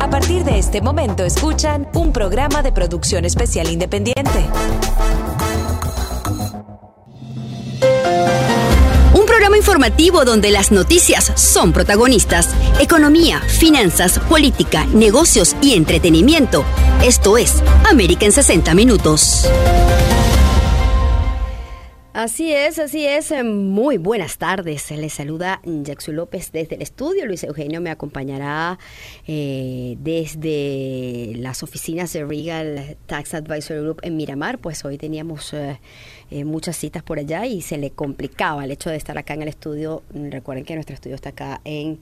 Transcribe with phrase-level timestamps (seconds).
[0.00, 4.46] A partir de este momento escuchan un programa de producción especial independiente.
[9.12, 12.48] Un programa informativo donde las noticias son protagonistas.
[12.80, 16.64] Economía, finanzas, política, negocios y entretenimiento.
[17.02, 19.48] Esto es América en 60 Minutos.
[22.18, 23.32] Así es, así es.
[23.44, 24.90] Muy buenas tardes.
[24.90, 27.24] Les saluda Jackson López desde el estudio.
[27.26, 28.80] Luis Eugenio me acompañará
[29.28, 34.58] eh, desde las oficinas de Regal Tax Advisory Group en Miramar.
[34.58, 35.78] Pues hoy teníamos eh,
[36.32, 39.42] eh, muchas citas por allá y se le complicaba el hecho de estar acá en
[39.42, 40.02] el estudio.
[40.12, 42.00] Recuerden que nuestro estudio está acá en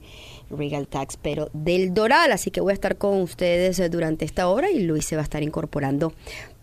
[0.49, 2.31] Regal Tax, pero del Doral.
[2.31, 5.25] Así que voy a estar con ustedes durante esta hora y Luis se va a
[5.25, 6.11] estar incorporando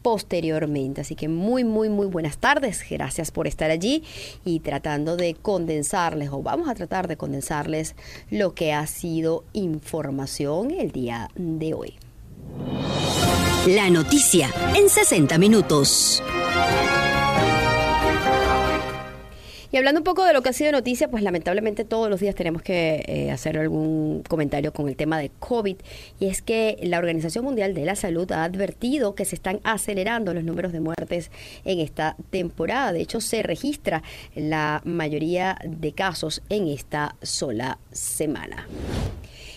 [0.05, 1.01] posteriormente.
[1.01, 2.85] Así que muy, muy, muy buenas tardes.
[2.89, 4.05] Gracias por estar allí
[4.45, 7.97] y tratando de condensarles, o vamos a tratar de condensarles
[8.31, 11.95] lo que ha sido información el día de hoy.
[13.67, 16.23] La noticia en 60 minutos.
[19.75, 22.37] Y hablando un poco de lo que ha sido noticia, pues lamentablemente todos los días
[22.37, 25.79] tenemos que eh, hacer algún comentario con el tema de COVID.
[26.21, 30.33] Y es que la Organización Mundial de la Salud ha advertido que se están acelerando
[30.33, 31.33] los números de muertes
[31.65, 32.93] en esta temporada.
[32.93, 34.05] De hecho, se registra
[34.37, 38.69] la mayoría de casos en esta sola semana.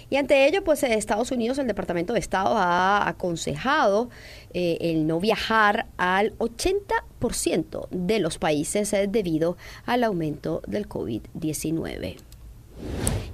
[0.09, 4.09] Y ante ello, pues Estados Unidos, el Departamento de Estado ha aconsejado
[4.53, 12.17] eh, el no viajar al 80% de los países eh, debido al aumento del COVID-19.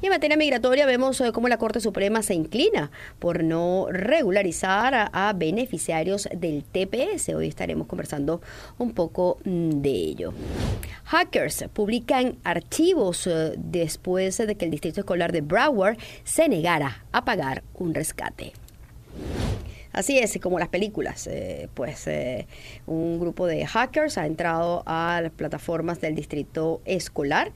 [0.03, 5.09] Y en materia migratoria vemos eh, cómo la Corte Suprema se inclina por no regularizar
[5.13, 7.29] a, beneficiarios del TPS.
[7.29, 8.41] Hoy estaremos conversando
[8.77, 10.33] un poco mm, de ello.
[11.05, 17.23] Hackers publican archivos eh, después de que el Distrito Escolar de Broward se negara a
[17.23, 18.51] pagar un rescate.
[19.93, 22.09] Así es, como las películas, eh, pues
[22.87, 27.53] un grupo de hackers ha entrado a las plataformas del distrito escolar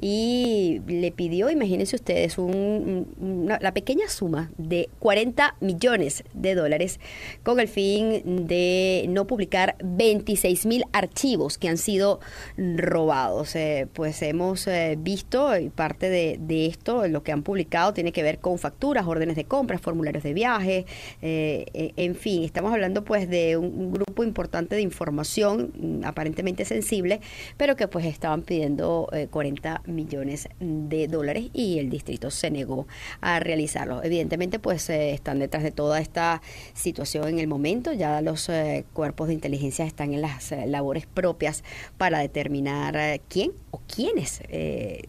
[0.00, 7.00] y le pidió, imagínense ustedes, la pequeña suma de 40 millones de dólares
[7.42, 12.20] con el fin de no publicar 26 mil archivos que han sido
[12.56, 13.56] robados.
[13.56, 18.22] Eh, pues hemos eh, visto y parte de, esto, lo que han publicado tiene que
[18.22, 20.86] ver con facturas, órdenes de compras, formularios de viaje,
[21.22, 27.20] eh, en fin, estamos hablando pues de un grupo importante de información mm, aparentemente sensible,
[27.56, 32.86] pero que pues estaban pidiendo 40 millones de dólares y el distrito se negó
[33.20, 34.02] a realizarlo.
[34.02, 36.42] Evidentemente, pues eh, están detrás de toda esta
[36.74, 37.92] situación en el momento.
[37.92, 41.64] Ya los eh, cuerpos de inteligencia están en las eh, labores propias
[41.98, 44.42] para determinar quién o quiénes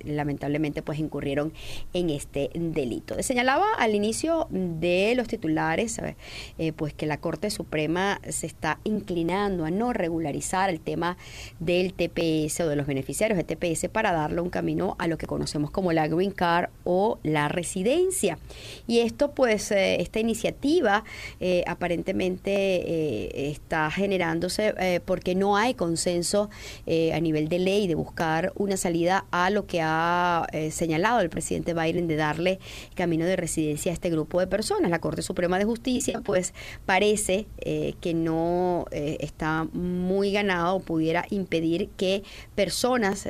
[0.03, 1.53] lamentablemente pues incurrieron
[1.94, 3.21] en este delito.
[3.23, 5.99] Señalaba al inicio de los titulares
[6.75, 11.17] pues que la Corte Suprema se está inclinando a no regularizar el tema
[11.59, 14.66] del TPS o de los beneficiarios del TPS para darle un camino
[14.97, 18.38] a lo que conocemos como la Green Card o la residencia.
[18.85, 21.05] Y esto, pues, eh, esta iniciativa
[21.39, 24.73] eh, aparentemente eh, está generándose
[25.06, 26.50] porque no hay consenso
[26.88, 31.73] a nivel de ley de buscar una salida a lo que ha señalado el presidente
[31.73, 32.59] Biden de darle
[32.95, 34.91] camino de residencia a este grupo de personas.
[34.91, 36.53] La Corte Suprema de Justicia, pues,
[36.85, 37.47] parece
[38.01, 42.23] que no está muy ganado o pudiera impedir que
[42.56, 43.27] personas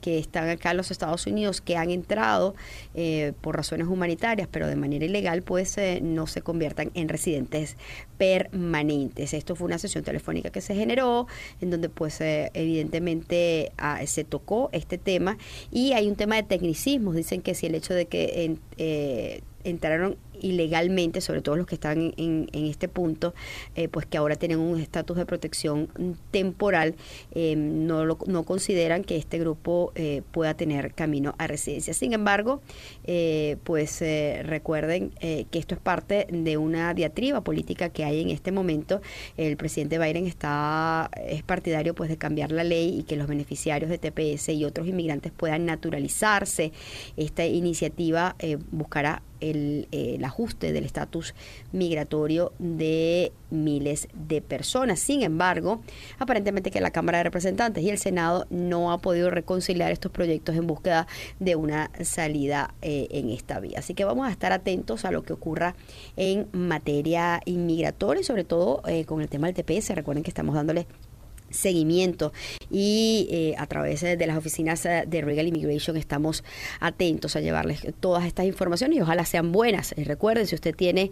[0.00, 2.54] que están acá en los Estados Unidos, que han entrado
[2.94, 7.76] eh, por razones humanitarias, pero de manera ilegal, pues eh, no se conviertan en residentes
[8.16, 9.34] permanentes.
[9.34, 11.26] Esto fue una sesión telefónica que se generó,
[11.60, 15.38] en donde pues eh, evidentemente ah, se tocó este tema
[15.70, 17.14] y hay un tema de tecnicismos.
[17.14, 18.58] Dicen que si el hecho de que
[19.64, 23.34] entraron ilegalmente, sobre todo los que están en, este punto,
[23.74, 25.88] eh, pues que ahora tienen un estatus de protección
[26.30, 26.94] temporal,
[27.32, 31.94] eh, no, lo, no consideran que este grupo eh, pueda tener camino a residencia.
[31.94, 32.60] Sin embargo,
[33.64, 34.02] pues
[34.42, 39.00] recuerden que esto es parte de una diatriba política que hay en este momento.
[39.36, 43.90] El presidente Biden está es partidario pues de cambiar la ley y que los beneficiarios
[43.90, 46.72] de TPS y otros inmigrantes puedan naturalizarse.
[47.16, 48.36] Esta iniciativa
[48.70, 51.34] buscará el, el ajuste del estatus
[51.72, 55.00] migratorio de miles de personas.
[55.00, 55.82] Sin embargo,
[56.18, 60.56] aparentemente que la Cámara de Representantes y el Senado no ha podido reconciliar estos proyectos
[60.56, 61.06] en búsqueda
[61.40, 63.78] de una salida eh, en esta vía.
[63.78, 65.74] Así que vamos a estar atentos a lo que ocurra
[66.16, 69.94] en materia inmigratoria y sobre todo eh, con el tema del TPS.
[69.94, 70.86] Recuerden que estamos dándole
[71.50, 72.32] seguimiento
[72.70, 76.44] y eh, a través de las oficinas eh, de Regal Immigration estamos
[76.80, 79.92] atentos a llevarles todas estas informaciones y ojalá sean buenas.
[79.92, 81.10] Eh, recuerden, si usted tiene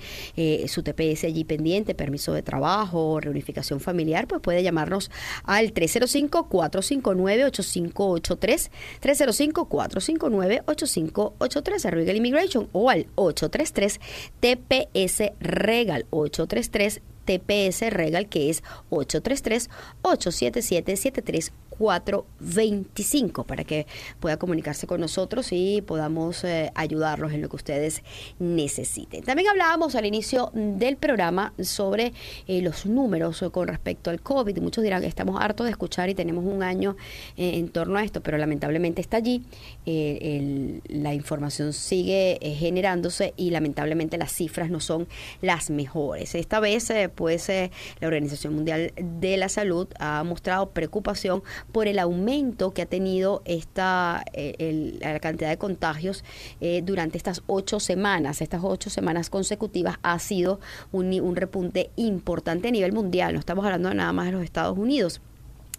[0.67, 5.11] su TPS allí pendiente, permiso de trabajo, reunificación familiar, pues puede llamarnos
[5.45, 8.71] al 305-459-8583,
[9.03, 14.01] 305-459-8583 a Regal Immigration o al 833
[14.41, 23.87] TPS Regal 833 TPS Regal, que es 833-877-73 425 para que
[24.21, 28.03] pueda comunicarse con nosotros y podamos eh, ayudarlos en lo que ustedes
[28.39, 29.23] necesiten.
[29.23, 32.13] También hablábamos al inicio del programa sobre
[32.47, 34.59] eh, los números con respecto al COVID.
[34.59, 36.97] Muchos dirán que estamos hartos de escuchar y tenemos un año
[37.37, 39.43] eh, en torno a esto, pero lamentablemente está allí.
[39.85, 45.07] la información sigue generándose y lamentablemente las cifras no son
[45.43, 46.35] las mejores.
[46.35, 51.43] Esta vez, pues, la Organización Mundial de la Salud ha mostrado preocupación
[51.73, 56.25] por el aumento que ha tenido esta eh, la cantidad de contagios
[56.61, 58.41] eh, durante estas ocho semanas.
[58.41, 60.61] Estas ocho semanas consecutivas ha sido
[60.93, 63.35] un, un repunte importante a nivel mundial.
[63.35, 65.21] No estamos hablando nada más de los Estados Unidos.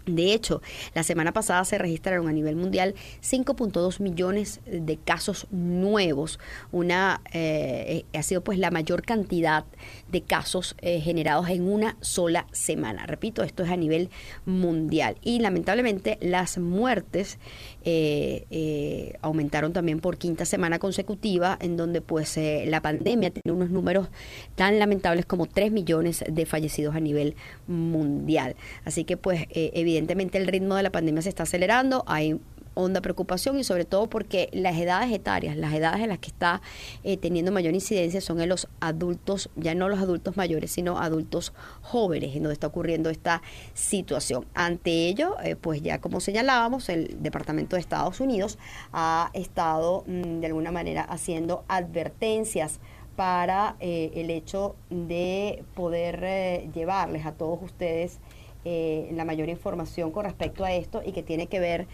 [0.08, 0.62] De hecho,
[0.94, 6.38] la semana pasada se registraron a nivel mundial 5.2 millones de casos nuevos.
[6.72, 9.64] Una eh, ha sido pues la mayor cantidad
[10.10, 13.06] de casos eh, generados en una sola semana.
[13.06, 14.10] Repito, esto es a nivel
[14.46, 17.38] mundial y lamentablemente las muertes
[17.84, 24.08] eh, aumentaron también por quinta semana consecutiva, en donde pues la pandemia tiene unos números
[24.54, 27.34] tan lamentables como 3 millones de fallecidos a nivel
[27.66, 28.56] mundial.
[28.84, 32.38] Así que pues evidentemente evidentemente el ritmo de la pandemia se está acelerando, hay
[32.78, 36.62] honda preocupación y sobre todo porque las edades etarias, las edades en las que está
[37.02, 41.52] eh, teniendo mayor incidencia son en los adultos, ya no los adultos mayores, sino adultos
[41.82, 43.42] jóvenes, en donde está ocurriendo esta
[43.74, 44.46] situación.
[44.54, 48.58] Ante ello, eh, pues ya como señalábamos, el Departamento de Estados Unidos
[48.92, 52.78] ha estado mm, de alguna manera haciendo advertencias
[53.16, 58.20] para eh, el hecho de poder llevarles a todos ustedes
[58.64, 61.86] la mayor información con respecto a esto y que tiene que ver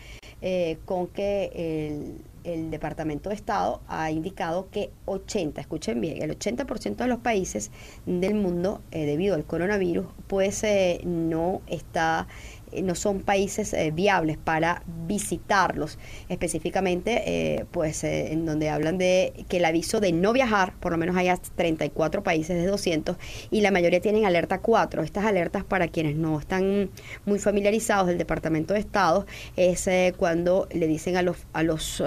[0.47, 6.97] eh, con que el, Departamento de Estado ha indicado que 80, escuchen bien, el 80%
[6.97, 7.71] de los países
[8.05, 10.63] del mundo, eh, debido al coronavirus, pues
[11.07, 15.99] no está eh, no son países eh, viables para visitarlos.
[16.29, 20.99] Específicamente, eh, pues en donde hablan de que el aviso de no viajar, por lo
[20.99, 23.17] menos hay 34 países de 200
[23.51, 25.03] y la mayoría tienen alerta 4.
[25.03, 26.91] Estas alertas para quienes no están
[27.25, 29.27] muy familiarizados del Departamento de Estado
[29.57, 32.03] es cuando le dicen a los, a los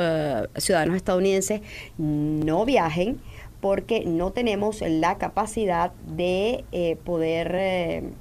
[0.58, 1.62] ciudadanos estadounidenses
[1.98, 3.20] no viajen
[3.62, 8.14] porque no tenemos la capacidad de poder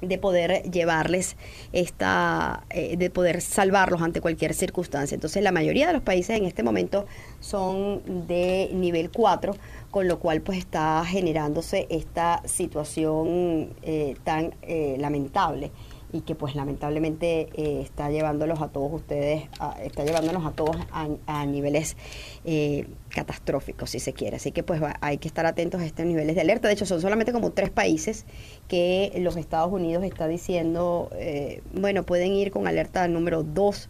[0.00, 1.36] de poder llevarles
[1.72, 5.14] esta, eh, de poder salvarlos ante cualquier circunstancia.
[5.14, 7.06] Entonces la mayoría de los países en este momento
[7.40, 9.56] son de nivel 4,
[9.90, 15.70] con lo cual pues está generándose esta situación eh, tan eh, lamentable
[16.12, 19.44] y que pues lamentablemente eh, está llevándolos a todos ustedes,
[19.82, 21.96] está llevándonos a todos a, niveles
[22.44, 24.36] eh, catastróficos, si se quiere.
[24.36, 26.68] Así que pues hay que estar atentos a estos niveles de alerta.
[26.68, 28.24] De hecho, son solamente como tres países
[28.68, 33.88] que los Estados Unidos está diciendo, eh, bueno, pueden ir con alerta número dos.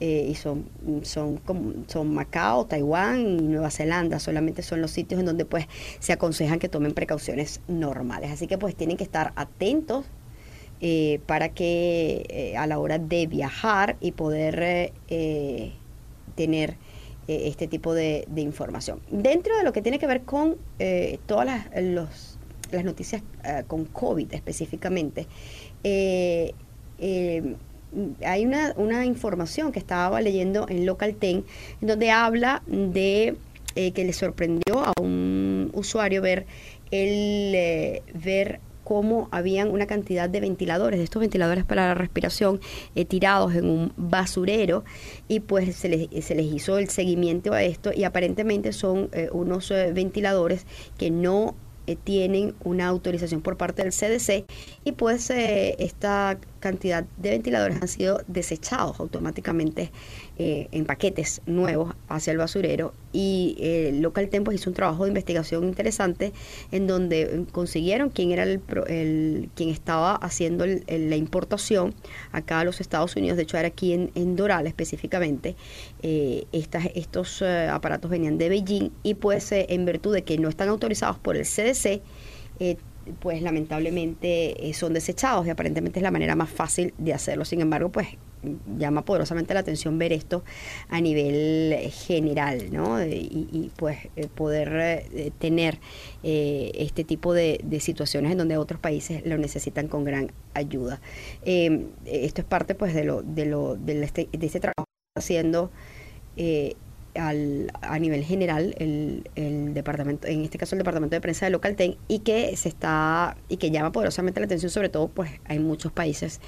[0.00, 0.70] y son,
[1.02, 1.40] son,
[1.88, 5.66] son Macao, Taiwán y Nueva Zelanda, solamente son los sitios en donde pues
[5.98, 8.30] se aconsejan que tomen precauciones normales.
[8.30, 10.06] Así que pues tienen que estar atentos
[10.80, 15.72] eh, para que eh, a la hora de viajar y poder eh,
[16.36, 16.76] tener
[17.26, 19.00] este tipo de, información.
[19.10, 20.56] Dentro de lo que tiene que ver con
[21.26, 22.38] todas las, los,
[22.70, 23.22] las noticias
[23.66, 25.26] con COVID específicamente,
[25.84, 26.54] hay
[28.46, 31.44] una, una, información que estaba leyendo en Local Ten,
[31.82, 33.36] donde habla de
[33.74, 36.46] que le sorprendió a un usuario ver
[36.90, 42.58] el ver cómo habían una cantidad de ventiladores, de estos ventiladores para la respiración,
[42.94, 44.82] eh, tirados en un basurero
[45.28, 49.92] y pues se les, hizo el seguimiento a esto y aparentemente son eh, unos eh,
[49.92, 50.64] ventiladores
[50.96, 51.54] que no
[52.04, 54.44] tienen una autorización por parte del CDC
[54.84, 59.90] y pues esta cantidad de ventiladores han sido desechados automáticamente
[60.40, 65.08] eh, en paquetes nuevos hacia el basurero y eh, Local Tempos hizo un trabajo de
[65.08, 66.32] investigación interesante
[66.70, 71.92] en donde consiguieron quién era el, el quien estaba haciendo la importación
[72.30, 75.56] acá a los Estados Unidos, de hecho era aquí en, Doral específicamente,
[76.02, 80.68] eh, estas, estos aparatos venían de Beijing y pues en virtud de que no están
[80.68, 82.00] autorizados por el CDC,
[83.18, 87.44] pues lamentablemente son desechados y aparentemente es la manera más fácil de hacerlo.
[87.44, 88.08] Sin embargo, pues
[88.76, 90.44] llama poderosamente la atención ver esto
[90.88, 93.02] a nivel general, ¿no?
[93.04, 95.04] Y, pues poder
[95.38, 95.78] tener
[96.22, 101.00] este tipo de, situaciones en donde otros países lo necesitan con gran ayuda.
[101.44, 104.84] esto es parte pues de lo de lo de este, de este trabajo
[105.16, 105.70] haciendo
[106.36, 106.76] eh,
[107.18, 111.50] al, a nivel general el, el, departamento, en este caso el departamento de prensa de
[111.50, 115.58] Localten, y que se está, y que llama poderosamente la atención, sobre todo, pues hay
[115.58, 116.40] muchos países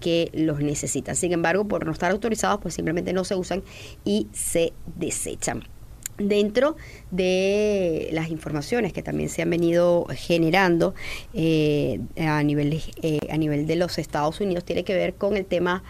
[0.00, 1.16] que los necesitan.
[1.16, 3.62] Sin embargo, por no estar autorizados, pues simplemente no se usan
[4.04, 5.64] y se desechan.
[6.18, 6.76] Dentro
[7.12, 10.94] de las informaciones que también se han venido generando
[11.32, 15.46] eh, a, nivel, eh, a nivel de los Estados Unidos, tiene que ver con el
[15.46, 15.84] tema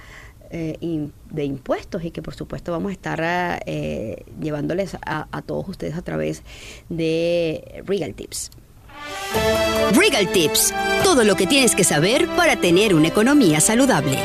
[0.50, 5.94] eh, de impuestos y que por supuesto vamos a estar eh, llevándoles a, todos ustedes
[5.96, 6.42] a través
[6.88, 8.50] de Regal Tips.
[9.92, 10.74] Regal Tips,
[11.04, 14.18] todo lo que tienes que saber para tener una economía saludable.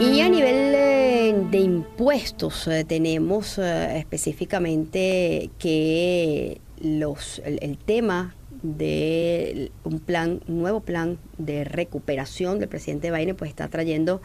[0.00, 8.34] Y a nivel eh, de impuestos tenemos específicamente que los, el tema
[8.64, 14.22] de un plan, un nuevo plan de recuperación del presidente Biden, pues está trayendo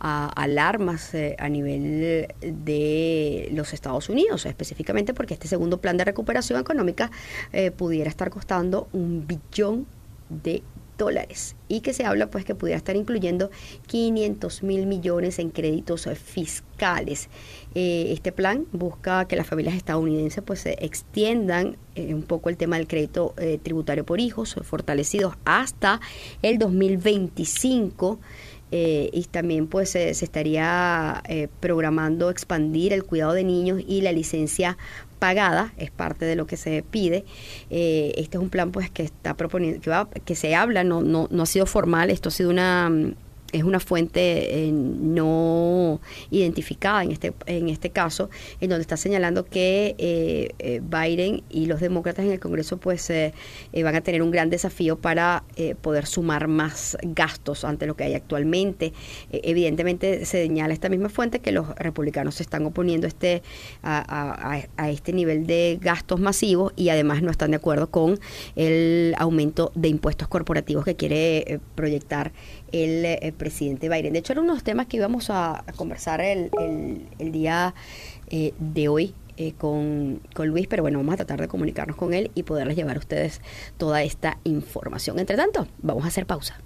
[0.00, 6.58] alarmas eh, a nivel de los Estados Unidos, específicamente porque este segundo plan de recuperación
[6.58, 7.10] económica
[7.52, 9.86] eh, pudiera estar costando un billón
[10.30, 10.62] de
[10.96, 13.50] dólares y que se habla pues que pudiera estar incluyendo
[13.88, 17.28] 500 mil millones en créditos fiscales.
[17.74, 22.56] Eh, este plan busca que las familias estadounidenses pues se extiendan eh, un poco el
[22.56, 26.00] tema del crédito eh, tributario por hijos fortalecidos hasta
[26.42, 28.20] el 2025.
[28.74, 31.22] y también pues se estaría
[31.60, 34.78] programando expandir el cuidado de niños y la licencia
[35.18, 37.26] pagada, es parte de lo que se pide.
[37.68, 41.28] este es un plan pues que está proponiendo, que, va, que se habla, no, no,
[41.30, 42.90] no ha sido formal, esto ha sido una
[43.52, 48.30] es una fuente eh, no identificada en este, en este caso,
[48.60, 53.12] en donde está señalando que eh, eh, Biden y los demócratas en el Congreso pues
[53.74, 55.44] van a tener un gran desafío para
[55.82, 58.92] poder sumar más gastos ante lo que hay actualmente.
[59.30, 63.42] evidentemente se señala esta misma fuente que los republicanos se están oponiendo este,
[63.82, 68.18] a este nivel de gastos masivos y además no están de acuerdo con
[68.56, 72.32] el aumento de impuestos corporativos que quiere proyectar
[72.72, 74.12] el, eh, presidente Biden.
[74.12, 76.50] De hecho, era uno de los temas que íbamos a, conversar el,
[77.18, 77.74] el, día
[78.30, 82.14] eh, de hoy eh, con, con, Luis, pero bueno, vamos a tratar de comunicarnos con
[82.14, 83.40] él y poderles llevar a ustedes
[83.76, 85.18] toda esta información.
[85.18, 86.58] Entre tanto, vamos a hacer pausa.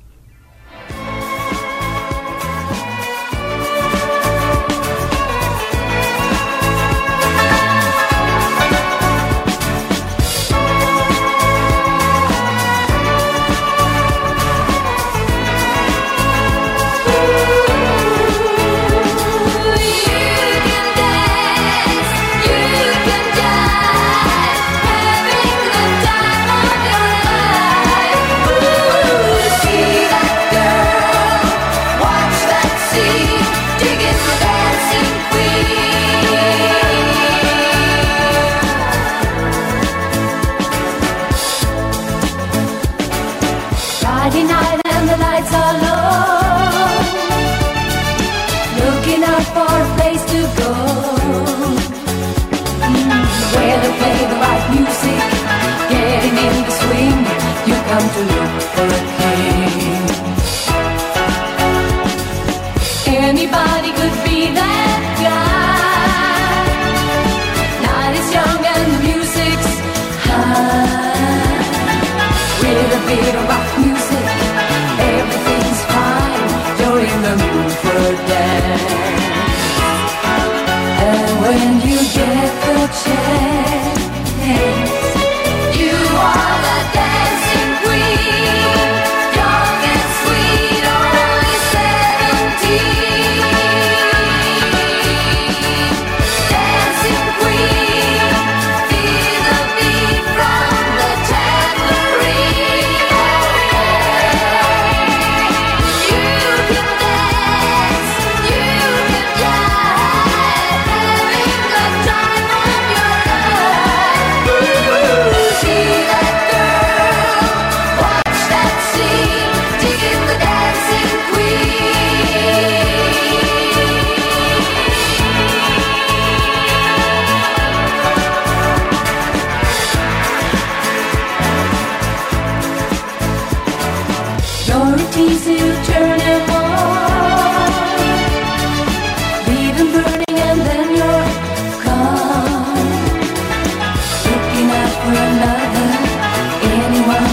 [58.09, 59.16] time to look for it.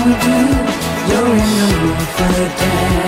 [0.06, 0.32] you do,
[1.08, 3.03] you're in the mood for a dance.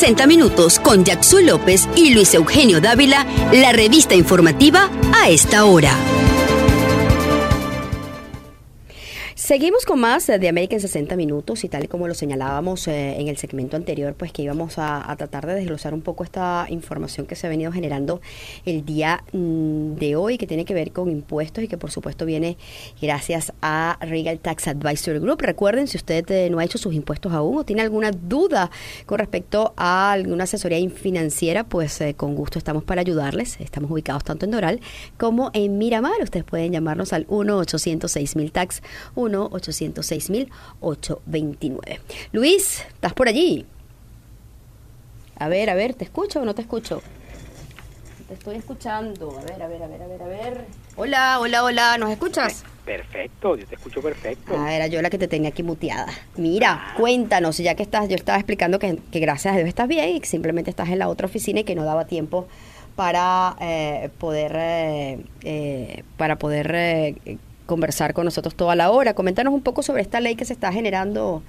[0.00, 5.94] 60 minutos con Jackson López y Luis Eugenio Dávila, la revista informativa a esta hora.
[9.50, 13.16] Seguimos con más de América en 60 minutos y tal y como lo señalábamos eh,
[13.18, 17.26] en el segmento anterior, pues que íbamos a, tratar de desglosar un poco esta información
[17.26, 18.20] que se ha venido generando
[18.64, 22.26] el día mm, de hoy, que tiene que ver con impuestos y que por supuesto
[22.26, 22.58] viene
[23.02, 25.40] gracias a Regal Tax Advisory Group.
[25.40, 28.70] Recuerden, si usted eh, no ha hecho sus impuestos aún o tiene alguna duda
[29.04, 33.58] con respecto a alguna asesoría financiera, pues eh, con gusto estamos para ayudarles.
[33.58, 34.80] Estamos ubicados tanto en Doral
[35.18, 36.22] como en Miramar.
[36.22, 38.82] Ustedes pueden llamarnos al 1-806-1000 tax
[39.48, 41.98] 1-806-829.
[42.32, 43.64] Luis, ¿estás por allí?
[45.36, 47.02] A ver, a ver, ¿te escucho o no te escucho?
[48.28, 49.38] Te estoy escuchando.
[49.38, 50.66] A ver, a ver, a ver, a ver, a ver.
[50.96, 52.64] Hola, hola, hola, ¿nos escuchas?
[52.84, 54.52] Perfecto, yo te escucho perfecto.
[54.56, 56.06] Ah, era yo la que te tenía aquí muteada.
[56.36, 60.16] Mira, cuéntanos, ya que estás, yo estaba explicando que, que gracias a Dios estás bien
[60.16, 62.46] y que simplemente estás en la otra oficina y que no daba tiempo
[62.96, 66.72] para eh, poder eh, eh, para poder
[67.70, 69.14] conversar con nosotros toda la hora.
[69.14, 71.42] Coméntanos un poco sobre esta ley que se está generando.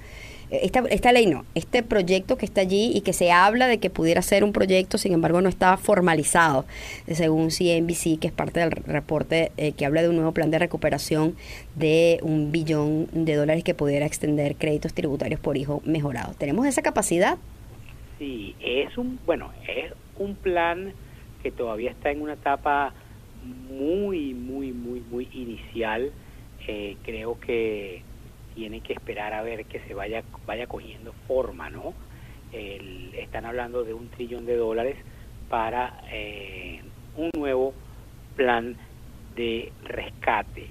[0.51, 3.79] eh, Esta, esta ley no, este proyecto que está allí y que se habla de
[3.79, 6.65] que pudiera ser un proyecto, sin embargo no está formalizado,
[7.11, 10.59] según CNBC, que es parte del reporte eh, que habla de un nuevo plan de
[10.59, 11.35] recuperación
[11.75, 16.33] de un billón de dólares que pudiera extender créditos tributarios por hijo mejorado.
[16.37, 17.37] ¿Tenemos esa capacidad?
[18.19, 20.93] Sí, es un, bueno, es un plan
[21.41, 22.93] que todavía está en una etapa
[23.43, 26.11] muy, muy, muy, muy inicial.
[26.67, 28.03] Eh, creo que
[28.55, 31.93] tiene que esperar a ver que se vaya, vaya cogiendo forma, ¿no?
[32.51, 34.97] El- están hablando de un trillón de dólares
[35.49, 36.81] para eh,
[37.17, 37.73] un nuevo
[38.35, 38.75] plan
[39.35, 40.67] de rescate.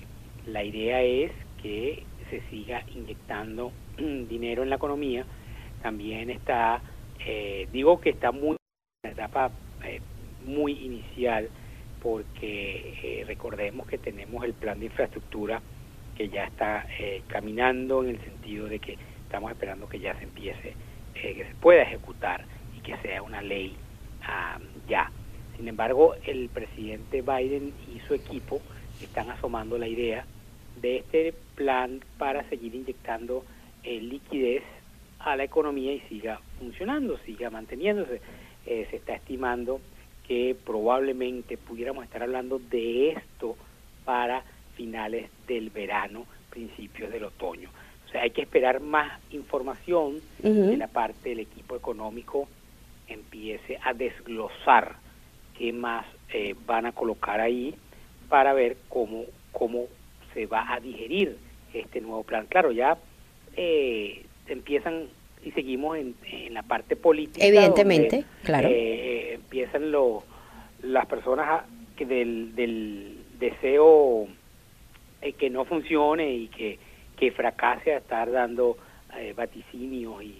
[0.46, 5.24] La idea es que se siga inyectando dinero en la economía.
[5.82, 6.82] También está,
[7.26, 8.56] eh, digo que está muy
[9.02, 9.50] en etapa
[9.84, 10.00] eh,
[10.46, 11.48] muy inicial
[12.02, 15.60] porque eh, recordemos que tenemos el plan de infraestructura
[16.20, 20.24] que ya está eh, caminando en el sentido de que estamos esperando que ya se
[20.24, 20.74] empiece,
[21.14, 22.44] eh, que se pueda ejecutar
[22.76, 23.74] y que sea una ley
[24.24, 25.10] ah, ya.
[25.56, 28.60] Sin embargo, el presidente Biden y su equipo
[29.02, 30.26] están asomando la idea
[30.82, 33.42] de este plan para seguir inyectando
[33.82, 34.62] eh, liquidez
[35.20, 38.20] a la economía y siga funcionando, siga manteniéndose.
[38.66, 39.80] Se está estimando
[40.30, 43.56] que probablemente pudiéramos estar hablando de esto
[44.04, 44.44] para
[44.76, 47.68] finales del verano, principios del otoño.
[48.06, 50.66] O sea, hay que esperar más información Ujú.
[50.70, 52.46] de la parte del equipo económico
[53.08, 54.98] empiece a desglosar
[55.58, 57.74] qué más eh, van a colocar ahí
[58.28, 59.86] para ver cómo, cómo
[60.32, 61.38] se va a digerir
[61.74, 62.46] este nuevo plan.
[62.46, 62.96] Claro, ya
[63.56, 65.08] eh, empiezan
[65.44, 67.44] y seguimos en, en la parte política.
[67.46, 68.68] Evidentemente, donde, claro.
[68.70, 70.22] eh, empiezan lo-
[70.82, 71.64] las personas a-
[71.96, 74.26] que del, del deseo
[75.22, 76.78] eh, que no funcione y que,
[77.18, 78.76] que fracase a estar dando
[79.18, 80.34] eh, vaticinios y.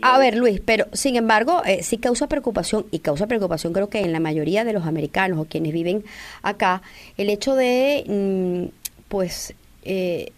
[0.00, 4.00] A ver, Luis, pero sin embargo, eh, sí causa preocupación, y causa preocupación creo que
[4.00, 6.02] en la mayoría de los americanos o quienes viven
[6.42, 6.80] acá,
[7.18, 10.32] el hecho de, mm, pues, eh,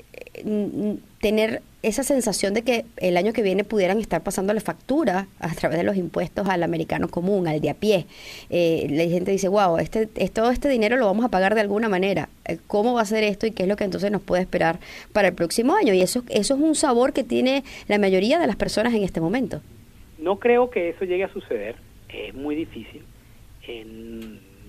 [1.22, 5.78] tener esa sensación de que el año que viene pudieran estar pasándole factura a través
[5.78, 8.06] de los impuestos al americano común, al de a pie.
[8.50, 11.60] Eh, la gente dice, wow, este, es- todo este dinero lo vamos a pagar de
[11.60, 12.28] alguna manera.
[12.44, 14.80] Eh, ¿Cómo va a ser esto y qué es lo que entonces nos puede esperar
[15.12, 15.94] para el próximo año?
[15.94, 19.20] Y eso, eso es un sabor que tiene la mayoría de las personas en este
[19.20, 19.60] momento.
[20.18, 21.76] No creo que eso llegue a suceder,
[22.08, 23.02] es muy difícil.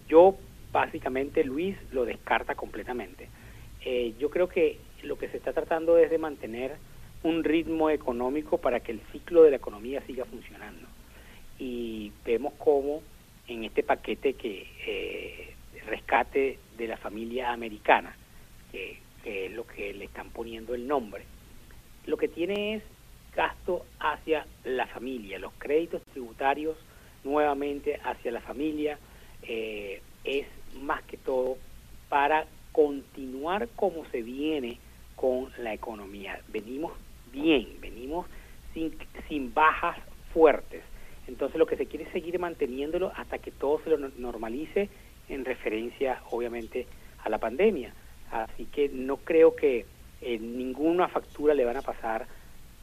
[0.08, 0.36] Yo
[0.72, 3.28] básicamente Luis lo descarta completamente.
[3.86, 6.78] Eh, yo creo que lo que se está tratando es de mantener
[7.24, 10.88] un ritmo económico para que el ciclo de la economía siga funcionando.
[11.60, 13.02] Y vemos cómo
[13.48, 15.54] en este paquete que eh,
[15.86, 18.16] rescate de la familia americana,
[18.72, 21.24] que, es lo que le están poniendo el nombre,
[22.06, 22.84] lo que tiene es
[23.34, 26.78] gasto hacia la familia, los créditos tributarios
[27.24, 29.00] nuevamente hacia la familia,
[29.44, 30.46] eh, es
[30.82, 31.58] más que todo
[32.10, 34.78] para continuar como se viene
[35.16, 36.40] con la economía.
[36.48, 36.94] Venimos
[37.32, 38.28] bien, venimos
[38.74, 38.98] sin,
[39.28, 39.98] sin bajas
[40.34, 40.84] fuertes.
[41.28, 44.90] Entonces lo que se quiere es seguir manteniéndolo hasta que todo se lo no- normalice
[45.30, 46.88] en referencia obviamente
[47.24, 47.94] a la pandemia.
[48.32, 49.86] Así que no creo que
[50.22, 52.28] eh, ninguna factura le van a pasar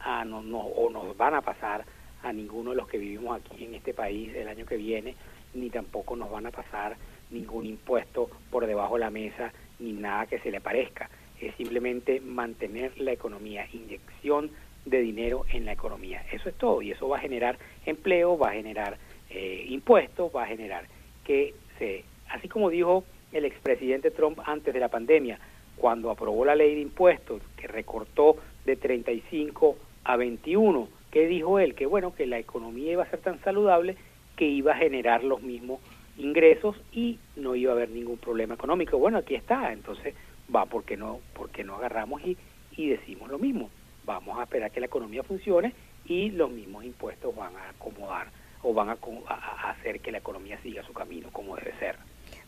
[0.01, 1.85] a no, no- o nos van a pasar
[2.23, 5.17] a ninguno de los que vivimos aquí en este país el año que viene,
[5.55, 6.97] ni tampoco nos van a pasar
[7.31, 11.09] ningún impuesto por debajo de la mesa, ni nada que se le parezca.
[11.41, 14.51] Es simplemente mantener la economía, inyección
[14.85, 16.25] de dinero en la economía.
[16.33, 18.99] Eso es todo y eso va a generar empleo, va a generar
[19.31, 20.85] eh, impuestos, va a generar
[21.25, 25.39] que se, así como dijo el expresidente Trump antes de la pandemia,
[25.77, 31.75] cuando aprobó la ley de impuestos que recortó de 35 a 21, ¿qué dijo él?
[31.75, 33.97] Que bueno, que la economía iba a ser tan saludable
[34.37, 35.81] que iba a generar los mismos
[36.19, 38.99] ingresos y no iba a haber ningún problema económico.
[38.99, 40.15] Bueno, aquí está, entonces
[40.55, 42.37] va porque no, porque no agarramos y,
[42.77, 43.71] decimos lo mismo.
[44.05, 48.33] Vamos a esperar que la economía funcione y los mismos impuestos van a acomodar
[48.63, 51.99] o van a- a hacer que la economía siga su camino como debe ser.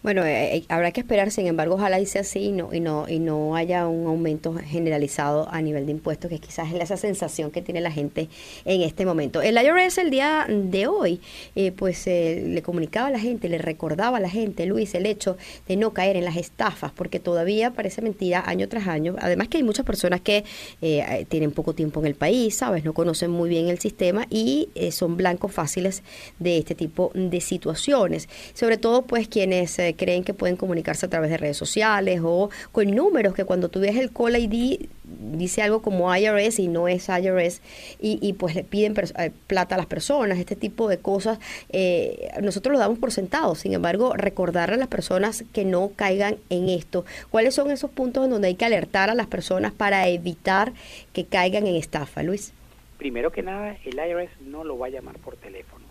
[0.03, 3.09] Bueno, eh, eh, habrá que esperar, sin embargo, ojalá sea así y no, y no,
[3.09, 7.53] y no haya un aumento generalizado a nivel de impuestos, que quizás es esa sensación
[7.53, 8.29] que tiene la gente
[8.65, 9.43] en este momento.
[9.43, 11.21] El IRS el día de hoy,
[11.55, 15.07] eh, pues eh, le comunicaba a la gente, le recordaba a la gente, Luis, el
[15.07, 15.37] hecho
[15.69, 19.15] de no caer en las estafas, porque todavía parece mentira año tras año.
[19.21, 20.45] Además que hay muchas personas que eh,
[20.81, 22.85] eh, tienen poco tiempo en el país, ¿sabes?
[22.85, 26.03] No conocen muy bien el sistema y son blancos fáciles
[26.41, 28.29] de este tipo de situaciones.
[28.55, 32.91] Sobre todo, pues, quienes creen que pueden comunicarse a través de redes sociales o con
[32.95, 37.09] números que cuando tú ves el Call ID dice algo como IRS y no es
[37.09, 37.61] IRS
[38.01, 41.39] y, y pues le piden eh, plata a las personas, este tipo de cosas,
[41.71, 43.55] eh, nosotros lo damos por sentado.
[43.55, 47.05] Sin embargo, recordarle a las personas que no caigan en esto.
[47.31, 50.73] ¿Cuáles son esos puntos en donde hay que alertar a las personas para evitar
[51.13, 52.53] que caigan en estafa, Luis?
[52.99, 55.85] Primero que nada, el IRS no lo va a llamar por teléfono.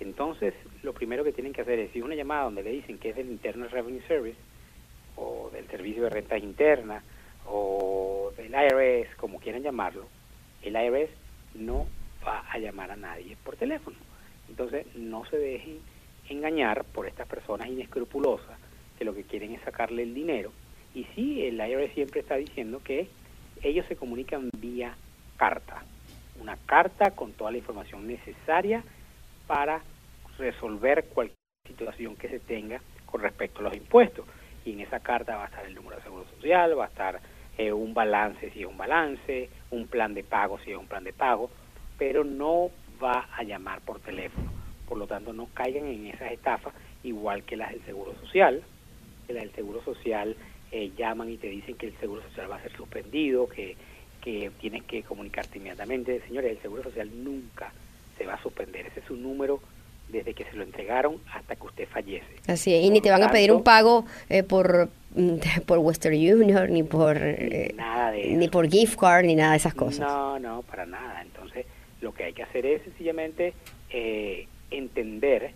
[0.00, 3.10] Entonces, lo primero que tienen que hacer es, si una llamada donde le dicen que
[3.10, 4.38] es del Internal Revenue Service,
[5.16, 7.02] o del Servicio de Rentas Internas,
[7.46, 10.06] o del IRS, como quieran llamarlo,
[10.62, 11.10] el IRS
[11.54, 11.86] no
[12.26, 13.96] va a llamar a nadie por teléfono.
[14.48, 15.78] Entonces, no se dejen
[16.28, 18.58] engañar por estas personas inescrupulosas
[18.98, 20.52] que lo que quieren es sacarle el dinero.
[20.94, 23.08] Y sí, el IRS siempre está diciendo que
[23.62, 24.96] ellos se comunican vía
[25.36, 25.82] carta.
[26.40, 28.84] Una carta con toda la información necesaria
[29.46, 29.82] para
[30.38, 34.26] resolver cualquier situación que se tenga con respecto a los impuestos.
[34.64, 37.20] Y en esa carta va a estar el número de seguro social, va a estar
[37.56, 41.04] eh, un balance si es un balance, un plan de pago si es un plan
[41.04, 41.50] de pago,
[41.98, 42.70] pero no
[43.02, 44.50] va a llamar por teléfono.
[44.88, 48.62] Por lo tanto, no caigan en esas estafas, igual que las del seguro social,
[49.28, 50.36] las del seguro social
[50.72, 53.76] eh, llaman y te dicen que el seguro social va a ser suspendido, que,
[54.20, 56.20] que tienes que comunicarte inmediatamente.
[56.26, 57.72] Señores, el seguro social nunca
[58.18, 58.86] se va a suspender.
[58.86, 59.60] Ese es su número
[60.08, 62.26] desde que se lo entregaron hasta que usted fallece.
[62.46, 64.88] Así es, y Por ni te van a pedir un pago eh, por,
[65.66, 69.56] por Western Union, ni por, eh, Nada de ni por gift card, ni nada de
[69.58, 70.00] esas cosas.
[70.00, 71.22] No, no, para nada.
[71.22, 71.66] Entonces,
[72.00, 73.54] lo que hay que hacer es sencillamente
[73.90, 75.52] eh, entender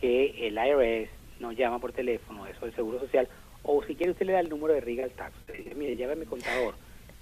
[0.00, 3.28] que el IRS no llama por teléfono, eso del Seguro Social,
[3.62, 5.34] o si quiere usted le da el número de Regal Tax.
[5.38, 6.74] Usted dice, mire, llévame mi contador.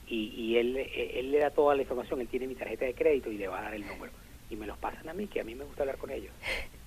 [0.07, 2.95] Y, y él, eh, él le da toda la información, él tiene mi tarjeta de
[2.95, 4.13] crédito y le va a dar el número.
[4.55, 6.31] Y me los pasan a mí, que a mí me gusta hablar con ellos.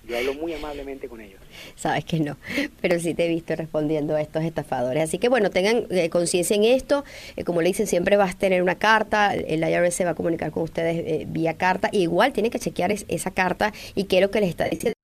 [0.08, 1.38] Yo hablo muy amablemente con ellos.
[1.76, 2.38] Sabes que no,
[2.80, 5.02] pero sí te he visto respondiendo a estos estafadores.
[5.02, 7.04] Así que bueno, tengan eh, conciencia en esto.
[7.36, 10.14] Eh, como le dicen, siempre vas a tener una carta, el IRS se va a
[10.14, 11.90] comunicar con ustedes eh, vía carta.
[11.92, 14.94] Igual tienen que chequear es- esa carta y qué es lo que les está diciendo.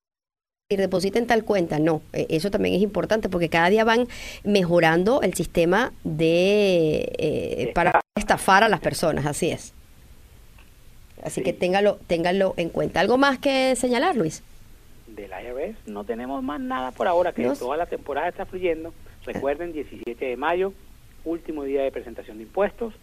[0.71, 4.09] decir, depositen tal cuenta, no, eso también es importante porque cada día van
[4.43, 9.74] mejorando el sistema de eh, para estafar a las personas, así es.
[11.25, 11.45] Así Sí.
[11.45, 13.01] que téngalo, téngalo en cuenta.
[13.01, 14.43] ¿Algo más que señalar, Luis?
[15.07, 15.77] del IRS.
[15.87, 18.93] No tenemos más nada por ahora, que toda la temporada está fluyendo.
[19.25, 20.73] Recuerden, 17 de mayo,
[21.25, 22.95] último día de presentación de impuestos.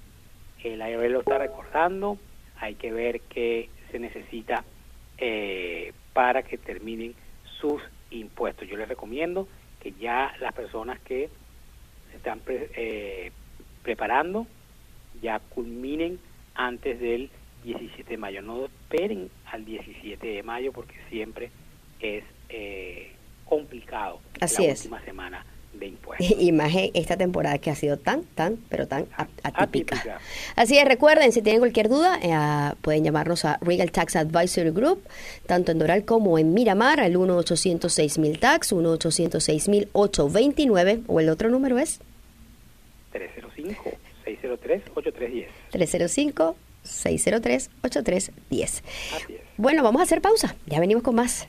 [0.61, 2.17] El IRS lo está recordando.
[2.59, 4.65] Hay que ver qué se necesita
[5.19, 7.15] eh, para que terminen
[7.61, 8.67] sus impuestos.
[8.67, 9.47] Yo les recomiendo
[9.79, 11.29] que ya las personas que
[12.09, 13.31] se están pre- eh,
[13.83, 14.47] preparando
[15.21, 16.19] ya culminen
[16.55, 17.29] antes del
[17.63, 18.41] 17 de mayo.
[18.41, 21.51] No esperen al 17 de mayo porque siempre
[21.99, 23.11] es eh,
[23.45, 26.31] complicado la última semana de impuestos.
[26.39, 30.19] Y más esta temporada que ha sido tan, tan, pero tan ah, atípica.
[30.55, 34.69] Así es, recuerden, si tienen cualquier duda, eh, ah, pueden llamarnos a Regal Tax Advisory
[34.71, 35.03] Group,
[35.45, 41.99] tanto en Doral como en Miramar, al 1-800-6000 TAX, 1-800-6000-829, o el otro número es...
[43.13, 45.47] 305-603-8310.
[45.71, 48.81] 305 603-8310.
[49.57, 50.55] Bueno, vamos a hacer pausa.
[50.65, 51.47] Ya venimos con más.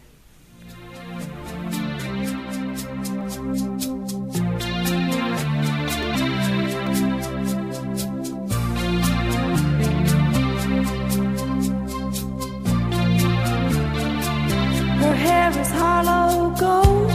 [15.83, 17.11] hollow gold,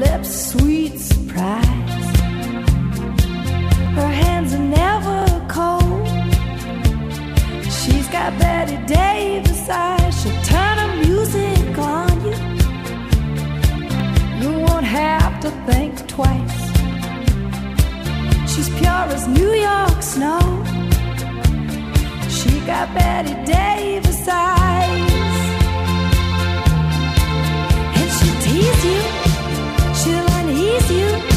[0.00, 2.16] lips sweet surprise,
[3.96, 5.81] her hands never cold.
[8.12, 10.22] Got Betty Davis eyes.
[10.22, 12.34] She'll turn her music on you.
[14.42, 16.60] You won't have to think twice.
[18.52, 20.40] She's pure as New York snow.
[22.28, 25.12] She got Betty Davis eyes.
[27.98, 29.00] And she'll tease you,
[30.00, 31.31] she'll unease you.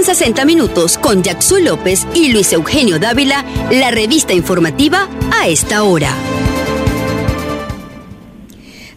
[0.00, 5.82] En 60 minutos con Jackson López y Luis Eugenio Dávila, la revista informativa a esta
[5.82, 6.39] hora.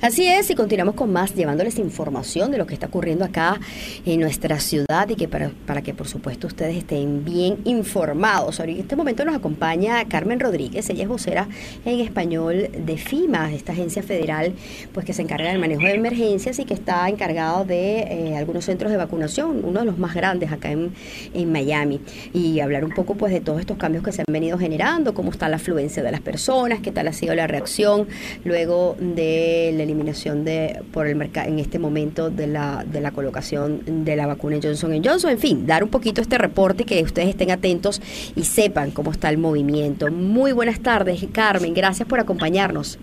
[0.04, 3.62] Así es, y continuamos con más, llevándoles información de lo que está ocurriendo acá
[4.06, 8.60] en nuestra ciudad y que para, para que por supuesto ustedes estén bien informados.
[8.60, 11.48] Ahora, en este momento nos acompaña Carmen Rodríguez, ella es vocera
[11.86, 14.52] en español de FIMA, esta agencia federal
[14.94, 18.66] pues que se encarga del manejo de emergencias y que está encargado de eh, algunos
[18.66, 20.92] centros de vacunación, uno de los más grandes acá en,
[21.34, 22.02] en Miami,
[22.34, 25.32] y hablar un poco pues de todos estos cambios que se han venido generando, cómo
[25.32, 28.10] está la afluencia de las personas, qué tal ha sido la reacción
[28.44, 33.12] luego de la eliminación de por el mercado en este momento de la de la
[33.12, 37.30] colocación de la vacuna Johnson Johnson, en fin, dar un poquito este reporte que ustedes
[37.30, 38.02] estén atentos
[38.36, 40.12] y sepan cómo está el movimiento.
[40.12, 43.00] Muy buenas tardes, Carmen, gracias por acompañarnos.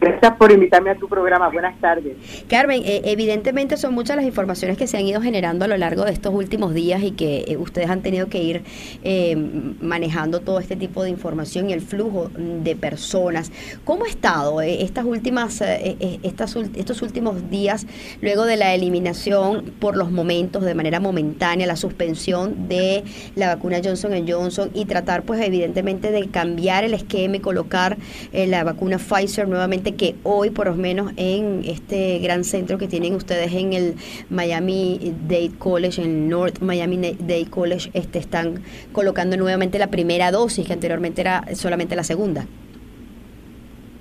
[0.00, 1.50] Gracias por invitarme a tu programa.
[1.50, 2.16] Buenas tardes.
[2.48, 6.06] Carmen, eh, evidentemente son muchas las informaciones que se han ido generando a lo largo
[6.06, 8.62] de estos últimos días y que eh, ustedes han tenido que ir
[9.04, 9.36] eh,
[9.80, 13.52] manejando todo este tipo de información y el flujo de personas.
[13.84, 17.86] ¿Cómo ha estado eh, estas últimas, estos últimos días
[18.22, 23.04] luego de la eliminación por los momentos, de manera momentánea, la suspensión de
[23.36, 27.98] la vacuna Johnson Johnson y tratar, pues, evidentemente de cambiar el esquema y colocar
[28.32, 33.14] la vacuna Pfizer nuevamente que hoy, por lo menos en este gran centro que tienen
[33.14, 33.96] ustedes en el
[34.28, 40.66] Miami Dade College, en North Miami Dade College, este, están colocando nuevamente la primera dosis,
[40.66, 42.46] que anteriormente era solamente la segunda.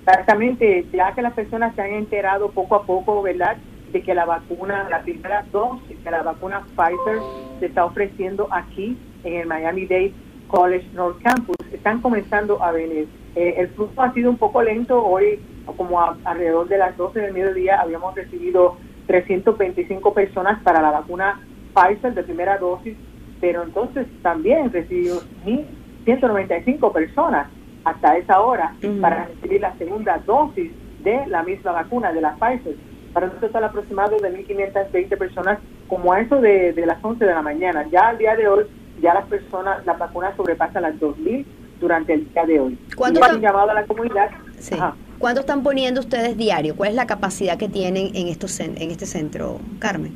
[0.05, 3.57] Exactamente, ya que las personas se han enterado poco a poco, ¿verdad?,
[3.91, 7.19] de que la vacuna, la primera dosis de la vacuna Pfizer
[7.59, 10.13] se está ofreciendo aquí en el Miami Dade
[10.47, 11.55] College North Campus.
[11.71, 13.07] Están comenzando a venir.
[13.39, 15.01] Eh, el flujo ha sido un poco lento.
[15.01, 15.39] Hoy,
[15.77, 18.75] como a- alrededor de las 12 del mediodía, habíamos recibido
[19.07, 21.39] 325 personas para la vacuna
[21.73, 22.97] Pfizer de primera dosis,
[23.39, 27.47] pero entonces también recibimos 1.195 personas
[27.85, 30.71] hasta esa hora para recibir la segunda dosis
[31.03, 32.75] de la misma vacuna, de la Pfizer.
[33.13, 37.33] Para un total aproximado de 1.520 personas, como a eso de, de las 11 de
[37.33, 37.87] la mañana.
[37.89, 38.65] Ya al día de hoy,
[39.01, 41.45] ya las personas, las vacunas sobrepasan las 2.000
[41.79, 42.77] durante el día de hoy.
[42.95, 44.29] ¿Cuánto un llamado a la comunidad.
[44.59, 44.75] Sí.
[45.17, 46.75] ¿Cuánto están poniendo ustedes diario?
[46.75, 50.13] ¿Cuál es la capacidad que tienen en, estos, en este centro, Carmen?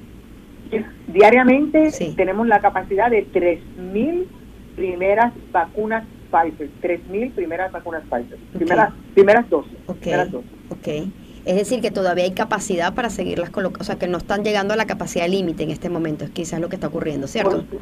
[1.07, 2.13] Diariamente Sí.
[2.15, 4.25] tenemos la capacidad de 3.000
[4.75, 6.69] primeras vacunas Pfizer.
[6.81, 8.37] 3.000 primeras vacunas Pfizer.
[8.53, 9.73] Primeras, primeras dosis.
[9.85, 10.49] Ok, Primeras dosis.
[10.69, 10.87] ok.
[11.45, 14.73] Es decir, que todavía hay capacidad para seguirlas colocando, o sea, que no están llegando
[14.73, 17.65] a la capacidad límite en este momento, es quizás lo que está ocurriendo, ¿cierto?
[17.65, 17.79] Por,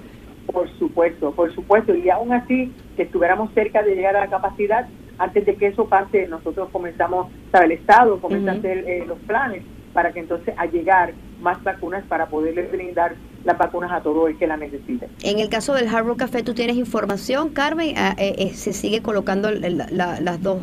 [0.52, 1.94] por supuesto, por supuesto.
[1.96, 4.88] Y aún así, que estuviéramos cerca de llegar a la capacidad,
[5.18, 9.18] antes de que eso pase, nosotros comenzamos, sabe, el Estado comienza a hacer eh, los
[9.20, 14.28] planes para que entonces a llegar más vacunas para poderle brindar las vacunas a todo
[14.28, 15.10] el que la necesite.
[15.24, 17.96] En el caso del Hard Rock Café, ¿tú tienes información, Carmen?
[17.98, 20.60] Ah, eh, eh, ¿Se sigue colocando la- la- las dos,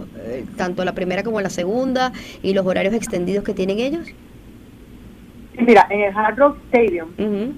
[0.56, 4.08] tanto la primera como la segunda, y los horarios extendidos que tienen ellos?
[5.58, 7.08] Mira, en el Hard Rock Stadium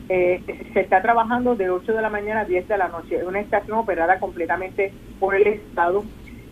[0.08, 3.16] eh, se está trabajando de 8 de la mañana a 10 de la noche.
[3.16, 6.02] Es una estación operada completamente por el Estado.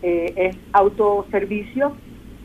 [0.01, 1.93] eh, es autoservicio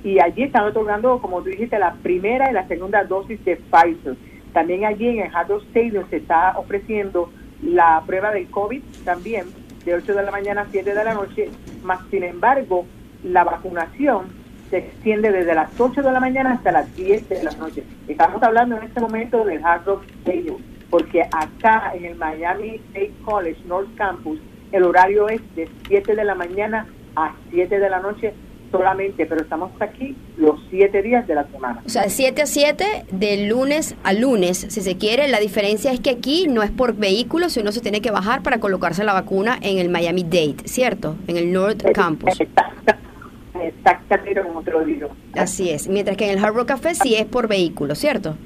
[0.03, 4.17] y allí están otorgando, como tú dijiste, la primera y la segunda dosis de Pfizer.
[4.53, 7.31] También allí en el Hard Rock Stadium se está ofreciendo
[7.63, 9.47] la prueba del COVID también
[9.85, 11.51] de 8 de la mañana a 7 de la noche.
[11.83, 12.87] Más sin embargo,
[13.23, 17.53] la vacunación se extiende desde las 8 de la mañana hasta las 10 de la
[17.53, 17.85] noche.
[18.09, 23.13] Estamos hablando en este momento del Hard Rock Stadium, porque acá en el Miami State
[23.25, 24.39] College North Campus
[24.73, 28.35] el horario es de 7 de la mañana a 7 de la noche
[28.73, 31.81] solamente, pero estamos aquí los 7 días de la semana.
[31.87, 35.29] O sea, de 7 a 7, de lunes a lunes, si se quiere.
[35.29, 38.59] La diferencia es que aquí no es por vehículo, sino se tiene que bajar para
[38.59, 41.17] colocarse la vacuna en el Miami Dade, ¿cierto?
[41.29, 42.37] En el North Campus.
[45.35, 45.89] Así es.
[45.89, 48.37] Mientras que en el Hard Rock Café sí es por vehículo, ¿cierto?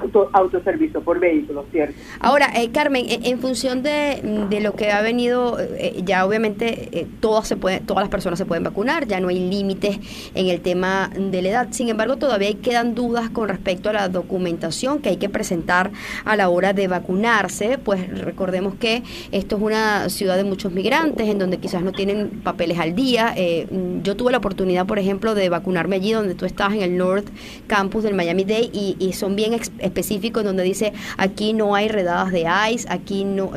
[0.00, 1.94] Auto, autoservicio por vehículo, ¿cierto?
[2.20, 6.88] Ahora, eh, Carmen, en, en función de, de lo que ha venido, eh, ya obviamente
[6.92, 9.98] eh, todas se pueden, todas las personas se pueden vacunar, ya no hay límites
[10.34, 11.68] en el tema de la edad.
[11.72, 15.90] Sin embargo, todavía quedan dudas con respecto a la documentación que hay que presentar
[16.24, 17.78] a la hora de vacunarse.
[17.78, 22.28] Pues recordemos que esto es una ciudad de muchos migrantes, en donde quizás no tienen
[22.44, 23.32] papeles al día.
[23.36, 26.82] Eh, mm, yo tuve la oportunidad, por ejemplo, de vacunarme allí donde tú estás en
[26.82, 27.26] el North
[27.66, 31.88] Campus del Miami Dade y, y son bien ex- específicos donde dice aquí no hay
[31.88, 33.50] redadas de ICE, aquí no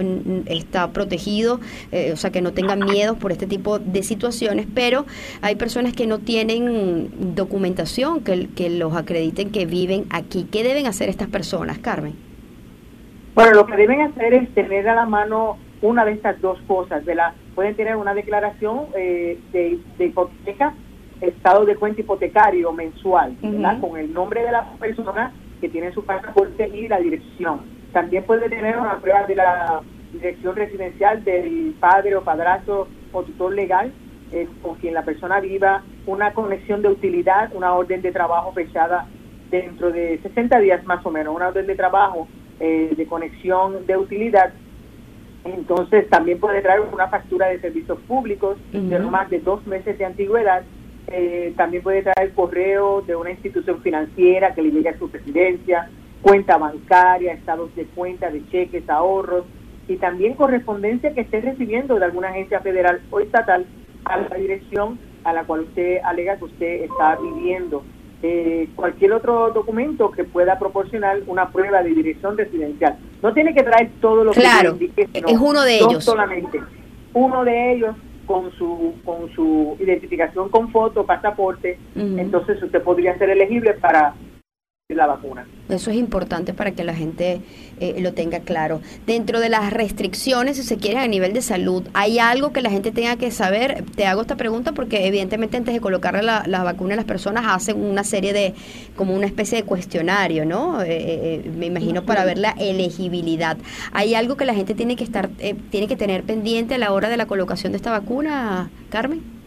[0.45, 1.59] está protegido,
[1.91, 5.05] eh, o sea que no tengan miedo por este tipo de situaciones, pero
[5.41, 10.47] hay personas que no tienen documentación que, que los acrediten que viven aquí.
[10.51, 12.13] ¿Qué deben hacer estas personas, Carmen?
[13.35, 17.05] Bueno, lo que deben hacer es tener a la mano una de estas dos cosas.
[17.05, 20.73] De la, pueden tener una declaración eh, de, de hipoteca,
[21.21, 23.35] estado de cuenta hipotecario mensual,
[23.79, 27.61] con el nombre de la persona que tiene su pasaporte y la dirección.
[27.93, 33.53] También puede tener una prueba de la dirección residencial del padre o padrastro o tutor
[33.53, 33.93] legal
[34.31, 39.07] eh, con quien la persona viva, una conexión de utilidad, una orden de trabajo fechada
[39.49, 42.27] dentro de 60 días más o menos, una orden de trabajo
[42.59, 44.53] eh, de conexión de utilidad.
[45.43, 49.97] Entonces también puede traer una factura de servicios públicos de no más de dos meses
[49.97, 50.63] de antigüedad.
[51.13, 55.89] Eh, también puede traer correo de una institución financiera que le llegue a su residencia,
[56.21, 59.45] cuenta bancaria, estados de cuenta, de cheques, ahorros
[59.87, 63.65] y también correspondencia que esté recibiendo de alguna agencia federal o estatal
[64.05, 67.83] a la dirección a la cual usted alega que usted está viviendo.
[68.23, 72.97] Eh, cualquier otro documento que pueda proporcionar una prueba de dirección residencial.
[73.21, 76.03] No tiene que traer todo lo Claro, que indique, sino es uno de ellos.
[76.03, 76.61] solamente.
[77.13, 77.95] Uno de ellos
[78.31, 84.15] con su con su identificación con foto, pasaporte, entonces usted podría ser elegible para
[84.95, 85.45] la vacuna.
[85.69, 87.41] Eso es importante para que la gente
[87.79, 88.81] eh, lo tenga claro.
[89.05, 92.69] Dentro de las restricciones, si se quiere, a nivel de salud, ¿hay algo que la
[92.69, 93.85] gente tenga que saber?
[93.95, 97.45] Te hago esta pregunta porque evidentemente antes de colocarle la, la vacuna a las personas
[97.47, 98.53] hacen una serie de,
[98.95, 100.81] como una especie de cuestionario, ¿no?
[100.81, 103.57] Eh, eh, me imagino para ver la elegibilidad.
[103.91, 106.91] ¿Hay algo que la gente tiene que estar, eh, tiene que tener pendiente a la
[106.91, 109.40] hora de la colocación de esta vacuna, Carmen?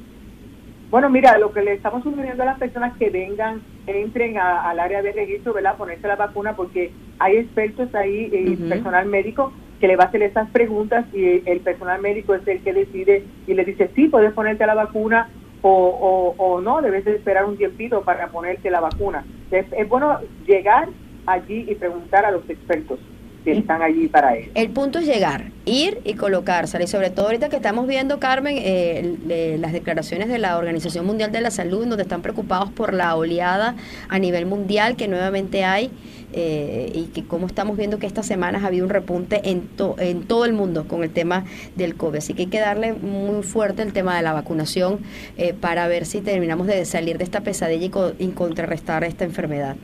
[0.94, 4.78] Bueno, mira, lo que le estamos sugiriendo a las personas que vengan, entren a- al
[4.78, 5.76] área de registro, ¿verdad?
[5.76, 10.22] Ponerse la vacuna porque hay expertos ahí, eh, personal médico, que le va a hacer
[10.22, 14.32] esas preguntas y el personal médico es el que decide y le dice, sí, puedes
[14.34, 15.32] ponerte la vacuna
[15.62, 19.26] o, o, o no, debes de esperar un tiempito para ponerte la vacuna.
[19.50, 20.90] Es, es bueno llegar
[21.26, 23.00] allí y preguntar a los expertos
[23.44, 24.50] que están allí para eso.
[24.54, 26.84] El punto es llegar, ir y colocársela.
[26.84, 31.30] Y sobre todo ahorita que estamos viendo, Carmen, eh, las declaraciones de la Organización Mundial
[31.30, 33.76] de la Salud, donde están preocupados por la oleada
[34.08, 35.90] a nivel mundial que nuevamente hay.
[36.36, 39.94] eh, y que como estamos viendo que estas semanas ha habido un repunte en, to-
[40.00, 41.44] en todo el mundo con el tema
[41.76, 42.18] del COVID.
[42.18, 44.98] Así que hay que darle muy fuerte el tema de la vacunación
[45.36, 49.24] eh, para ver si terminamos de salir de esta pesadilla y, co- y contrarrestar esta
[49.24, 49.76] enfermedad.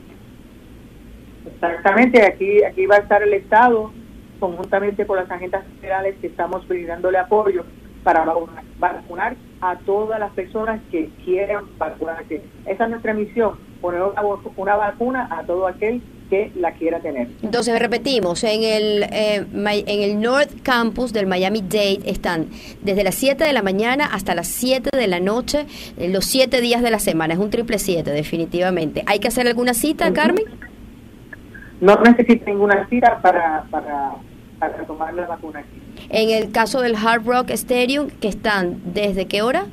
[1.55, 3.93] Exactamente, aquí, aquí va a estar el Estado
[4.41, 7.65] conjuntamente con las agencias federales que estamos brindándole apoyo
[8.03, 12.43] para vacunar, vacunar a todas las personas que quieran vacunarse.
[12.67, 14.03] Esa es nuestra misión, poner
[14.57, 17.29] una, vacuna a todo aquel que la quiera tener.
[17.43, 22.49] Entonces repetimos, en el, eh, en el North Campus del Miami Dade están
[22.83, 25.67] desde las 7 de la mañana hasta las 7 de la noche,
[25.99, 27.35] eh, los 7 días de la semana.
[27.35, 29.03] Es un triple 7 definitivamente.
[29.07, 30.13] ¿Hay que hacer alguna cita.
[30.13, 30.45] Carmen?
[31.81, 34.13] No necesita ninguna cita para, para,
[34.59, 35.81] para tomar la vacuna aquí.
[36.11, 39.67] En el caso del Hard Rock Stadium, que están desde qué hora?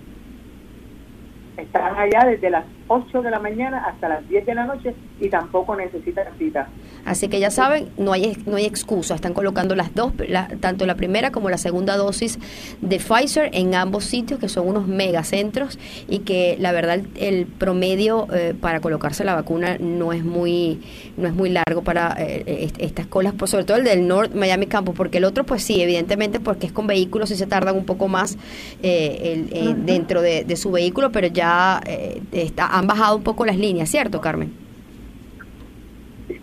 [1.57, 5.29] Están allá desde las 8 de la mañana hasta las 10 de la noche y
[5.29, 6.67] tampoco necesitan cita.
[7.05, 9.15] Así que ya saben, no hay no hay excusa.
[9.15, 12.37] Están colocando las dos, la- tanto la primera como la segunda dosis
[12.81, 18.27] de Pfizer en ambos sitios, que son unos megacentros y que la verdad el, promedio
[18.33, 20.79] eh, para colocarse la vacuna no es muy
[21.17, 24.33] no es muy largo para eh, est- estas colas, pues, sobre todo el del North
[24.33, 27.75] Miami Campus, porque el otro pues sí, evidentemente porque es con vehículos y se tardan
[27.75, 28.37] un poco más
[28.83, 29.19] eh,
[29.51, 33.45] el- eh, dentro de, de su vehículo, pero ya eh, está, han bajado un poco
[33.45, 34.51] las líneas, ¿cierto, Carmen?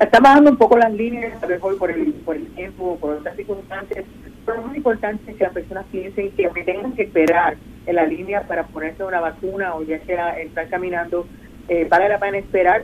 [0.01, 3.15] Está bajando un poco las líneas, a lo mejor por el, por el tiempo, por
[3.17, 4.05] otras circunstancias,
[4.45, 7.57] pero lo más importante es que las personas piensen que aunque tengan que esperar
[7.87, 11.27] en la línea para ponerse una vacuna o ya sea estar caminando,
[11.69, 12.83] eh, vale la pena esperar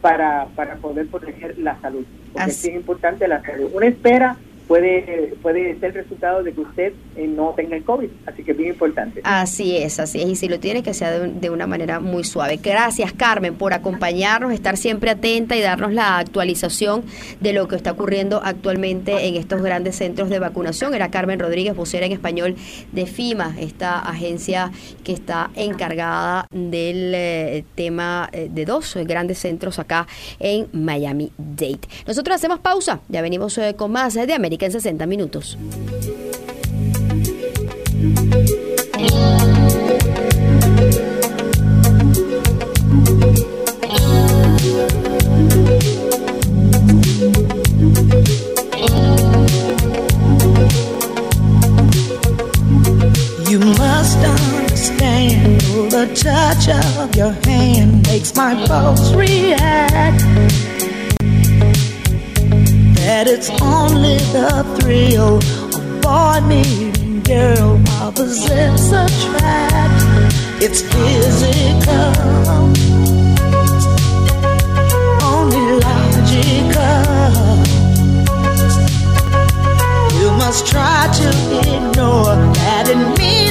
[0.00, 2.04] para, para poder proteger la salud.
[2.32, 3.70] Porque Así- sí es importante la salud.
[3.74, 4.36] Una espera
[4.66, 8.56] puede, puede ser resultado de que usted eh, no tenga el COVID, así que es
[8.58, 9.20] bien importante.
[9.24, 10.28] Así es, así es.
[10.28, 12.58] Y si lo tiene, que sea de, un- de una manera muy suave.
[12.62, 17.04] Gracias, Carmen, por acompañarnos, estar siempre atenta y darnos la actualización
[17.40, 20.94] de lo que está ocurriendo actualmente en estos grandes centros de vacunación.
[20.94, 22.56] Era Carmen Rodríguez, vocera en español
[22.92, 24.70] de FIMA, esta agencia
[25.04, 30.06] que está encargada del eh, tema eh, de dos grandes centros acá
[30.40, 31.80] en Miami Dade.
[32.06, 35.58] Nosotros hacemos pausa, ya venimos con más de América en 60 minutos.
[53.48, 60.22] You must understand the touch of your hand makes my pulse react.
[63.06, 70.02] That it's only the thrill of boy meeting girl opposites attract.
[70.60, 72.10] It's physical,
[75.22, 77.06] only logical.
[80.18, 81.28] You must try to
[81.62, 83.45] ignore that it means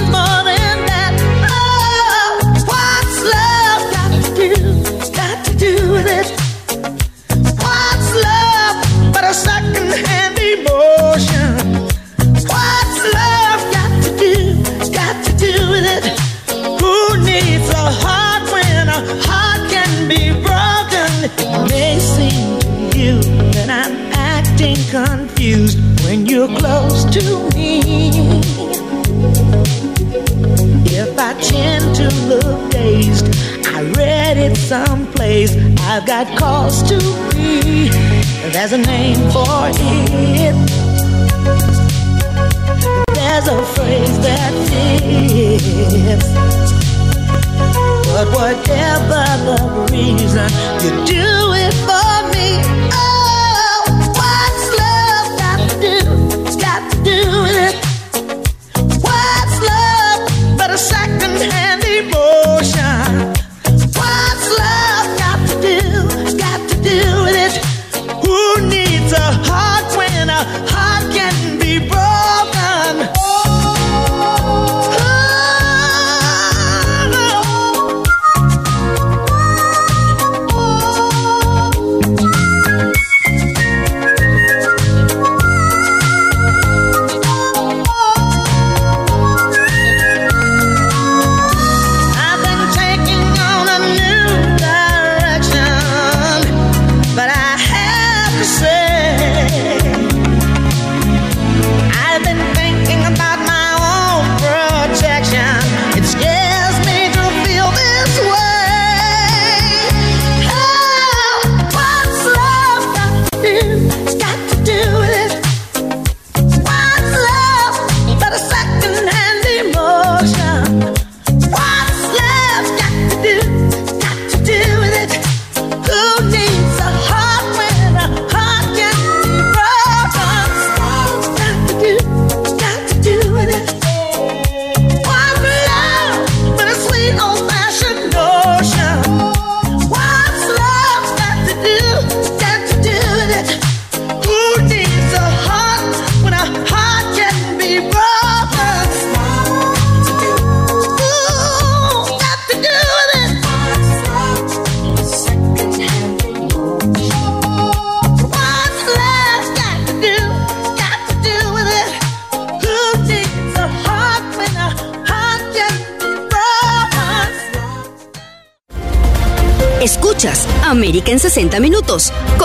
[50.48, 51.15] you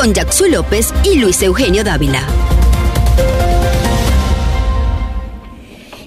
[0.01, 2.23] con Jackson López y Luis Eugenio Dávila.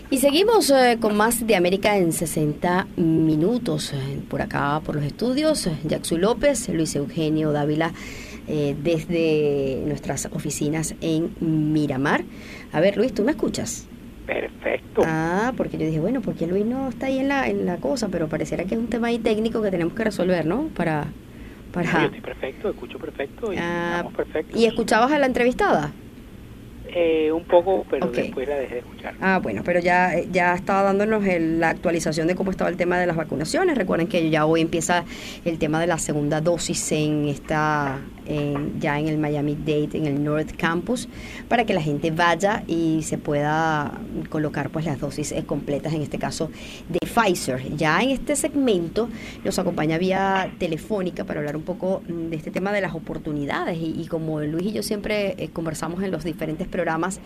[0.10, 3.94] Y seguimos eh, con más de América en 60 minutos.
[3.94, 7.92] Eh, por acá, por los estudios, Jackson López, Luis Eugenio Dávila,
[8.48, 12.24] eh, desde nuestras oficinas en Miramar.
[12.72, 13.86] A ver, Luis, ¿tú me escuchas?
[14.26, 15.04] Perfecto.
[15.06, 18.08] Ah, porque yo dije, bueno, porque Luis no está ahí en la, en la cosa,
[18.08, 20.70] pero pareciera que es un tema ahí técnico que tenemos que resolver, ¿no?
[20.70, 21.06] Para...
[21.76, 22.06] Yo para...
[22.06, 24.04] estoy perfecto, escucho perfecto y Ah.
[24.54, 25.92] ¿Y escuchabas a la entrevistada?
[26.96, 29.16] Eh, un poco, pero después la dejé de escuchar.
[29.20, 33.00] Ah, bueno, pero ya, ya estaba dándonos el- la actualización de cómo estaba el tema
[33.00, 33.76] de las vacunaciones.
[33.78, 35.04] Recuerden que ya hoy empieza
[35.44, 40.06] el tema de la segunda dosis en esta, en- ya en el Miami Dade, en
[40.06, 41.08] el North Campus,
[41.48, 44.00] para que la gente vaya y se pueda
[44.30, 46.50] colocar pues las dosis eh, completas, en este caso
[46.90, 47.76] de Pfizer.
[47.76, 49.10] Ya en este segmento
[49.44, 53.78] nos acompaña vía telefónica para hablar un poco mm, de este tema de las oportunidades
[53.82, 57.20] y, como Luis y yo siempre eh, conversamos en los diferentes programas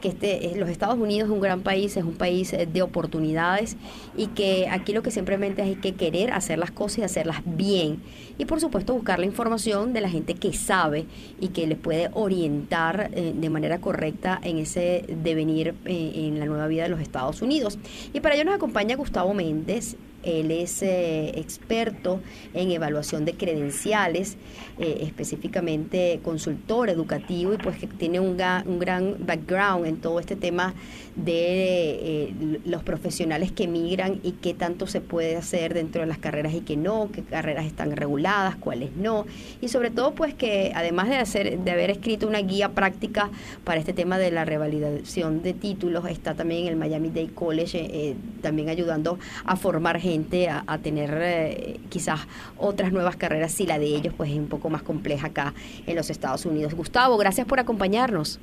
[0.00, 2.82] que este eh, los Estados Unidos es un gran país, es un país eh, de
[2.82, 3.76] oportunidades
[4.16, 7.98] y que aquí lo que simplemente hay que querer hacer las cosas y hacerlas bien
[8.38, 11.06] y por supuesto buscar la información de la gente que sabe
[11.40, 16.46] y que les puede orientar eh, de manera correcta en ese devenir eh, en la
[16.46, 17.78] nueva vida de los Estados Unidos.
[18.12, 19.96] Y para ello nos acompaña Gustavo Méndez.
[20.24, 22.20] Él es eh, experto
[22.54, 24.36] en evaluación de credenciales,
[24.78, 30.74] eh, específicamente consultor educativo y pues que tiene un, gran background en todo este tema
[31.16, 36.18] de eh, los profesionales que migran y qué tanto se puede hacer dentro de las
[36.18, 39.26] carreras y qué no, qué carreras están reguladas, cuáles no.
[39.60, 43.30] Y sobre todo pues que además de, hacer, de haber escrito una guía práctica
[43.64, 48.14] para este tema de la revalidación de títulos, está también en el Miami Dade College
[48.40, 50.13] también ayudando a formar gente,
[50.48, 52.20] a, a tener eh, quizás
[52.58, 55.54] otras nuevas carreras si la de ellos pues es un poco más compleja acá
[55.86, 56.74] en los Estados Unidos.
[56.74, 58.38] Gustavo, gracias por acompañarnos.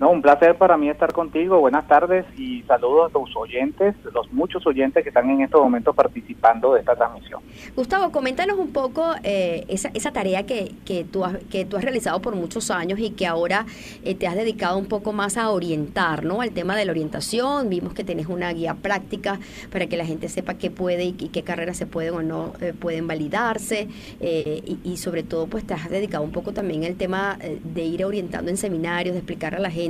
[0.00, 1.60] No, un placer para mí estar contigo.
[1.60, 5.94] Buenas tardes y saludos a tus oyentes, los muchos oyentes que están en estos momentos
[5.94, 7.40] participando de esta transmisión.
[7.76, 12.20] Gustavo, coméntanos un poco eh, esa, tarea que, que, tú has, que tú has realizado
[12.20, 13.66] por muchos años y que ahora
[14.04, 16.40] eh, te has dedicado un poco más a orientar, ¿no?
[16.40, 17.68] Al tema de la orientación.
[17.68, 19.38] Vimos que tienes una guía práctica
[19.70, 22.72] para que la gente sepa qué puede y, qué carreras se pueden o no eh,
[22.76, 23.88] pueden validarse.
[24.20, 28.04] y, y sobre todo, pues te has dedicado un poco también al tema de ir
[28.04, 29.83] orientando en seminarios, de explicar a la gente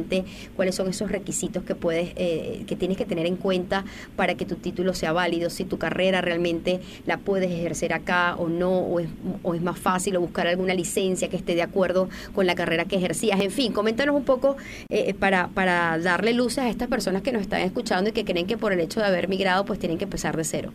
[0.56, 3.84] cuáles son esos requisitos que puedes, eh, que tienes que tener en cuenta
[4.16, 8.48] para que tu título sea válido, si tu carrera realmente la puedes ejercer acá o
[8.48, 9.08] no, o es,
[9.42, 12.84] o es más fácil o buscar alguna licencia que esté de acuerdo con la carrera
[12.84, 13.40] que ejercías.
[13.40, 14.56] En fin, coméntanos un poco
[14.88, 18.46] eh, para, para darle luces a estas personas que nos están escuchando y que creen
[18.46, 20.72] que por el hecho de haber migrado pues tienen que empezar de cero.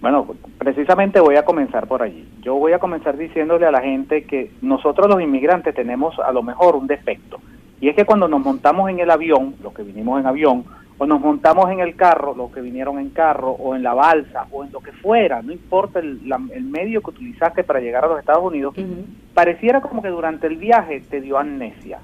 [0.00, 0.26] Bueno,
[0.58, 2.28] precisamente voy a comenzar por allí.
[2.42, 6.42] Yo voy a comenzar diciéndole a la gente que nosotros los inmigrantes tenemos a lo
[6.42, 7.40] mejor un defecto.
[7.80, 10.64] Y es que cuando nos montamos en el avión, los que vinimos en avión,
[10.98, 14.46] o nos montamos en el carro, los que vinieron en carro, o en la balsa,
[14.50, 18.04] o en lo que fuera, no importa el, la- el medio que utilizaste para llegar
[18.04, 18.74] a los Estados Unidos,
[19.34, 21.98] pareciera como que durante el viaje te dio amnesia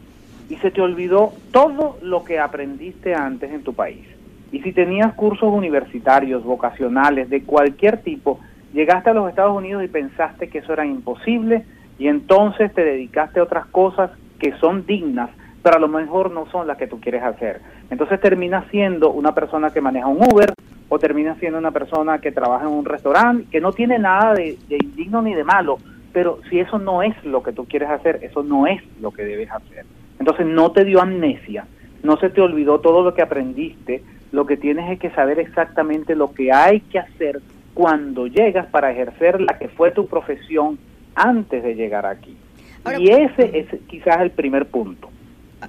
[0.51, 4.05] y se te olvidó todo lo que aprendiste antes en tu país.
[4.51, 8.39] Y si tenías cursos universitarios, vocacionales, de cualquier tipo,
[8.75, 11.65] llegaste a los Estados Unidos y pensaste que eso era imposible
[11.99, 15.31] y entonces te dedicaste a otras cosas que son dignas,
[15.63, 17.61] pero a lo mejor no son las que tú quieres hacer.
[17.91, 20.53] Entonces terminas siendo una persona que maneja un Uber
[20.89, 24.59] o terminas siendo una persona que trabaja en un restaurante, que no tiene nada de,
[24.69, 25.79] de indigno ni de malo,
[26.13, 29.25] pero si eso no es lo que tú quieres hacer, eso no es lo que
[29.25, 29.87] debes hacer.
[30.19, 31.67] Entonces no te dio amnesia,
[32.03, 34.03] no se te olvidó todo lo que aprendiste,
[34.33, 37.41] lo que tienes es que saber exactamente lo que hay que hacer
[37.75, 40.79] cuando llegas para ejercer la que fue tu profesión
[41.15, 42.37] antes de llegar aquí.
[42.85, 45.09] Ahora- y ese es quizás el primer punto.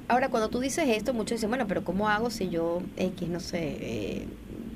[0.08, 3.39] Ahora, cuando tú dices esto, muchos dicen, bueno, pero ¿cómo hago si yo, X, no
[3.39, 4.28] sé, eh,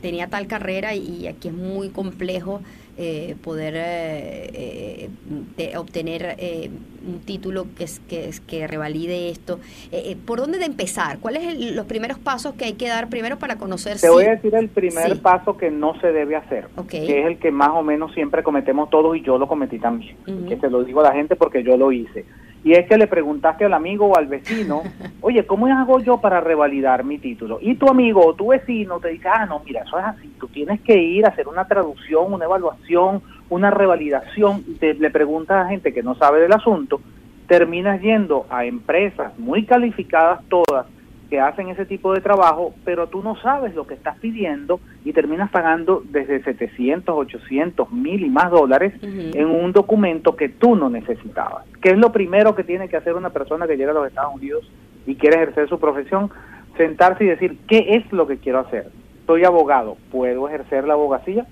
[0.01, 2.61] tenía tal carrera y, y aquí es muy complejo
[2.99, 5.09] eh, poder eh, eh,
[5.55, 6.69] de- obtener eh,
[7.07, 9.59] un título que, es, que, es- que revalide esto?
[9.91, 11.19] Eh, eh, ¿Por dónde de empezar?
[11.19, 14.31] ¿Cuáles son los primeros pasos que hay que dar primero para conocer Te voy a
[14.35, 15.19] decir el primer Sí.
[15.19, 18.89] paso que no se debe hacer, que es el que más o menos siempre cometemos
[18.89, 20.15] todos y yo lo cometí también.
[20.47, 22.25] Que se lo digo a la gente porque yo lo hice.
[22.67, 24.83] Y es que le preguntaste al amigo o al vecino,
[25.21, 27.59] oye, ¿cómo hago yo para revalidar mi título?
[27.61, 30.49] Y tu amigo o tu vecino te dice, ah, no, mira, eso es así, tú
[30.49, 35.65] tienes que ir a hacer una traducción, una evaluación, una revalidación, y te, le preguntas
[35.65, 36.99] a gente que no sabe del asunto,
[37.47, 40.87] terminas yendo a empresas muy calificadas todas,
[41.29, 45.13] que hacen ese tipo de trabajo, pero tú no sabes lo que estás pidiendo y
[45.13, 50.89] terminas pagando desde 700, 800, 1000 y más dólares en un documento que tú no
[50.89, 51.65] necesitabas.
[51.81, 54.35] ¿Qué es lo primero que tiene que hacer una persona que llega a los Estados
[54.35, 54.69] Unidos
[55.05, 56.29] y quiere ejercer su profesión?
[56.77, 58.89] Sentarse y decir, ¿qué es lo que quiero hacer?
[59.25, 61.45] Soy abogado, ¿puedo ejercer la abogacía?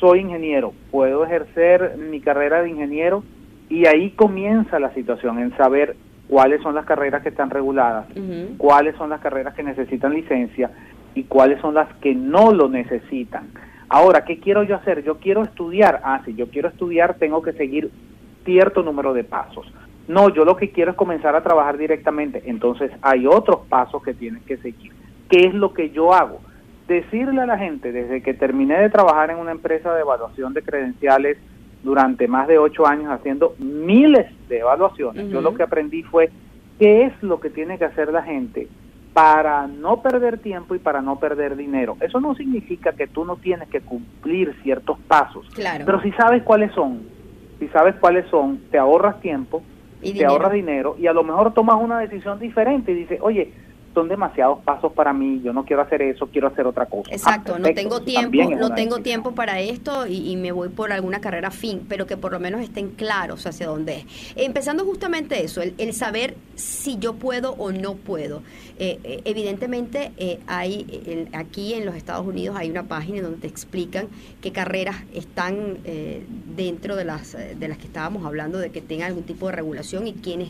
[0.00, 3.22] Soy ingeniero, ¿puedo ejercer mi carrera de ingeniero?
[3.68, 5.96] Y ahí comienza la situación, en saber
[6.34, 8.06] cuáles son las carreras que están reguladas,
[8.58, 10.68] cuáles son las carreras que necesitan licencia
[11.14, 13.52] y cuáles son las que no lo necesitan.
[13.88, 15.04] Ahora, ¿qué quiero yo hacer?
[15.04, 16.00] Yo quiero estudiar.
[16.02, 17.88] Ah, si yo quiero estudiar, tengo que seguir
[18.44, 19.72] cierto número de pasos.
[20.08, 22.42] No, yo lo que quiero es comenzar a trabajar directamente.
[22.46, 24.90] Entonces, hay otros pasos que tienes que seguir.
[25.30, 26.40] ¿Qué es lo que yo hago?
[26.88, 30.62] Decirle a la gente, desde que terminé de trabajar en una empresa de evaluación de
[30.62, 31.38] credenciales
[31.84, 36.30] durante más de ocho años haciendo miles de evaluaciones, yo lo que aprendí fue
[36.78, 38.66] qué es lo que tiene que hacer la gente
[39.12, 41.96] para no perder tiempo y para no perder dinero.
[42.00, 45.84] Eso no significa que tú no tienes que cumplir ciertos pasos, Claro.
[45.86, 47.02] pero si sabes cuáles son,
[47.60, 49.62] si sabes cuáles son, te ahorras tiempo,
[50.02, 50.30] Y te dinero.
[50.32, 53.52] ahorras dinero y a lo mejor tomas una decisión diferente y dices, oye,
[53.94, 57.08] son demasiados pasos para mí, yo no quiero hacer eso, quiero hacer otra cosa.
[57.10, 59.02] Ah, Exacto, no perfecto, tengo tiempo, no tengo decisión.
[59.02, 62.40] tiempo para esto y, y me voy por alguna carrera fin, pero que por lo
[62.40, 64.06] menos estén claros hacia dónde es.
[64.36, 68.42] Empezando justamente eso, el, el saber si yo puedo o no puedo.
[68.78, 73.38] Eh, eh, evidentemente, eh, hay el- aquí en los Estados Unidos hay una página donde
[73.38, 74.08] te explican
[74.40, 76.24] qué carreras están eh,
[76.56, 80.08] dentro de las de las que estábamos hablando de que tengan algún tipo de regulación
[80.08, 80.48] y quienes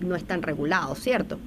[0.00, 1.38] no están regulados, ¿cierto?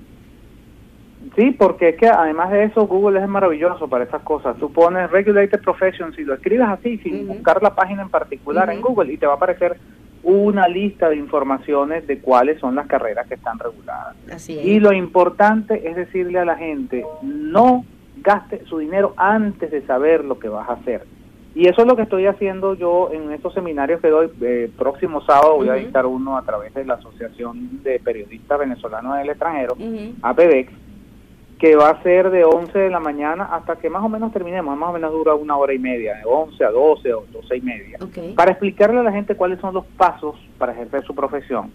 [1.36, 4.58] Sí, porque es que además de eso, Google es maravilloso para esas cosas.
[4.58, 8.82] Tú pones Regulated Professions y lo escribes así, sin buscar la página en particular en.
[8.82, 9.78] Google, y te va a aparecer
[10.24, 14.16] una lista de informaciones de cuáles son las carreras que están reguladas.
[14.32, 14.66] Así es.
[14.66, 17.86] Y lo importante es decirle a la gente, no
[18.18, 21.04] gaste su dinero antes de saber lo que vas a hacer.
[21.56, 24.30] Y eso es lo que estoy haciendo yo en estos seminarios que doy.
[24.42, 29.18] Eh, próximo sábado voy a dictar uno a través de la Asociación de Periodistas Venezolanos
[29.18, 30.16] del Extranjero, Ujú.
[31.64, 34.78] Que va a ser de 11 de la mañana hasta que más o menos terminemos,
[34.78, 37.62] más o menos dura una hora y media, de 11 a 12 o 12 y
[37.62, 38.00] media,
[38.36, 41.72] para explicarle a la gente cuáles son los pasos para ejercer su profesión,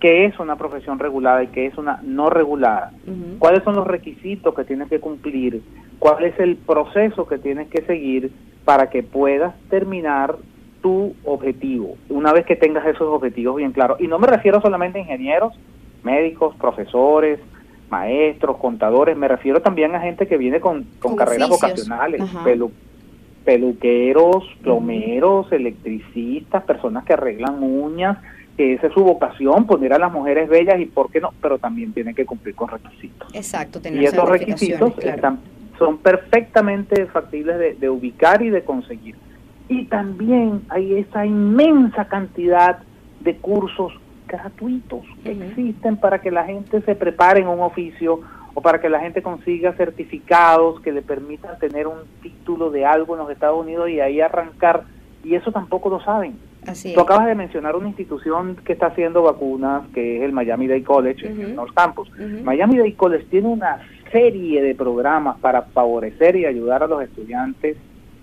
[0.00, 2.90] qué es una profesión regulada y qué es una no regulada,
[3.38, 5.62] cuáles son los requisitos que tienes que cumplir,
[6.00, 8.32] cuál es el proceso que tienes que seguir
[8.64, 10.34] para que puedas terminar
[10.82, 14.00] tu objetivo, una vez que tengas esos objetivos bien claros.
[14.00, 15.54] Y no me refiero solamente a ingenieros,
[16.02, 17.38] médicos, profesores,
[17.90, 21.88] maestros, contadores, me refiero también a gente que viene con, con Con carreras oficios.
[21.88, 22.70] vocacionales, pelu-
[23.44, 28.18] peluqueros, plomeros, electricistas, personas que arreglan uñas,
[28.56, 31.58] que esa es su vocación, poner a las mujeres bellas y por qué no, pero
[31.58, 33.34] también tienen que cumplir con requisitos.
[33.34, 35.14] Exacto, tener Y esos requisitos claro.
[35.16, 35.38] están,
[35.78, 39.14] son perfectamente factibles de, de ubicar y de conseguir.
[39.68, 42.78] Y también hay esa inmensa cantidad
[43.20, 43.92] de cursos
[44.28, 48.20] gratuitos que existen para que la gente se prepare en un oficio
[48.54, 53.14] o para que la gente consiga certificados que le permitan tener un título de algo
[53.14, 54.84] en los Estados Unidos y ahí arrancar.
[55.24, 56.38] Y eso tampoco lo saben.
[56.66, 60.66] Así Tú acabas de mencionar una institución que está haciendo vacunas, que es el Miami
[60.66, 61.42] Dade College, en Ujú.
[61.42, 62.10] el North Campus.
[62.44, 63.78] Miami Dade College tiene una
[64.12, 67.76] serie de programas para favorecer y ayudar a los estudiantes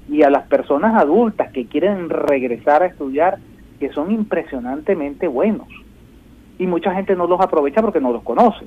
[0.09, 3.37] y a las personas adultas que quieren regresar a estudiar,
[3.79, 5.67] que son impresionantemente buenos.
[6.57, 8.65] Y mucha gente no los aprovecha porque no los conoce.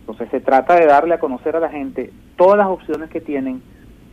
[0.00, 3.60] Entonces se trata de darle a conocer a la gente todas las opciones que tienen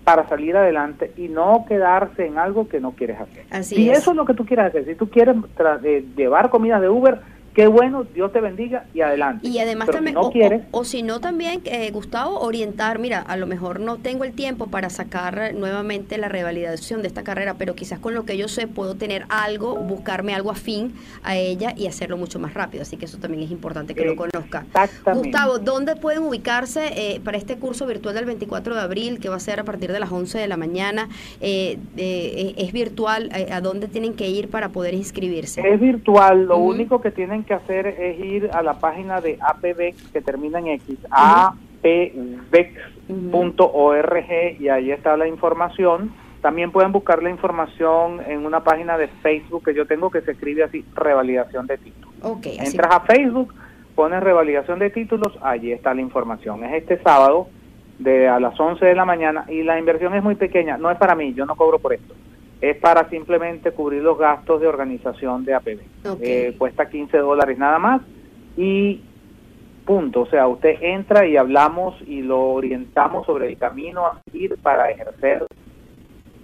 [0.03, 3.45] para salir adelante y no quedarse en algo que no quieres hacer.
[3.49, 3.99] Así es.
[3.99, 5.79] eso es lo que tú quieres hacer, si tú quieres tra-
[6.15, 7.19] llevar comidas de Uber,
[7.55, 9.47] qué bueno, Dios te bendiga y adelante.
[9.47, 12.39] Y además Pero si también, no o, quieres, o- o si no también, eh, Gustavo,
[12.41, 17.07] orientar, mira, a lo mejor no tengo el tiempo para sacar nuevamente la revalidación de
[17.07, 20.93] esta carrera, pero quizás con lo que yo sé puedo tener algo, buscarme algo afín
[21.23, 22.81] a ella y hacerlo mucho más rápido.
[22.81, 24.65] Así que eso también es importante que lo conozca.
[25.13, 29.37] Gustavo, ¿dónde pueden ubicarse eh, para este curso virtual del 24 de abril, que va
[29.37, 31.07] a ser a partir de las 11 de la mañana?
[31.39, 35.61] Eh, eh, es virtual, eh, ¿a dónde tienen que ir para poder inscribirse?
[35.65, 36.71] Es virtual, lo Ujú.
[36.71, 40.67] único que tienen que hacer es ir a la página de APVEX que termina en
[40.67, 41.81] X, apvex.org
[44.59, 46.11] y ahí está la información.
[46.41, 50.31] También pueden buscar la información en una página de Facebook que yo tengo que se
[50.31, 52.13] escribe así, revalidación de títulos.
[52.21, 52.71] Ok, así.
[52.71, 53.53] Entras a Facebook,
[53.95, 56.63] pones revalidación de títulos, allí está la información.
[56.63, 57.47] Es este sábado
[57.99, 60.97] de a las 11 de la mañana y la inversión es muy pequeña, no es
[60.97, 62.13] para mí, yo no cobro por esto.
[62.61, 65.79] Es para simplemente cubrir los gastos de organización de APB.
[66.09, 66.19] Ok.
[66.21, 68.01] Eh, cuesta 15 dólares nada más
[68.57, 69.01] y
[69.85, 70.21] Punto.
[70.21, 74.89] O sea, usted entra y hablamos y lo orientamos sobre el camino a seguir para
[74.89, 75.45] ejercer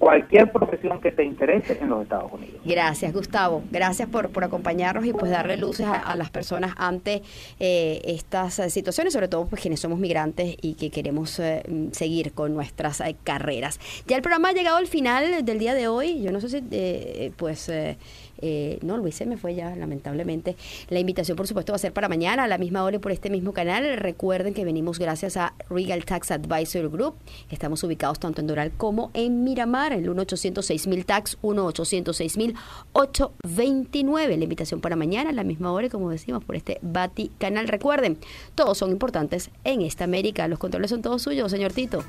[0.01, 2.59] cualquier profesión que te interese en los Estados Unidos.
[2.65, 3.61] Gracias, Gustavo.
[3.69, 7.21] Gracias por, por acompañarnos y pues darle luces a, las personas ante
[7.59, 12.55] eh, estas situaciones, sobre todo pues quienes somos migrantes y que queremos eh, seguir con
[12.55, 13.79] nuestras eh, carreras.
[14.07, 16.19] Ya el programa ha llegado al final del día de hoy.
[16.23, 17.71] Yo no sé si eh, pues
[18.41, 20.55] eh, no, Luis se me fue ya, lamentablemente.
[20.89, 23.11] La invitación, por supuesto, va a ser para mañana a la misma hora y por
[23.11, 23.97] este mismo canal.
[23.97, 27.15] Recuerden que venimos gracias a Regal Tax Advisor Group.
[27.49, 34.37] Estamos ubicados tanto en Doral como en Miramar, el 1-806-1000 Tax, 1-806-829.
[34.37, 37.67] La invitación para mañana a la misma hora y como decimos, por este Bati canal.
[37.67, 38.17] Recuerden,
[38.55, 40.47] todos son importantes en esta América.
[40.47, 42.03] Los controles son todos suyos, señor Tito.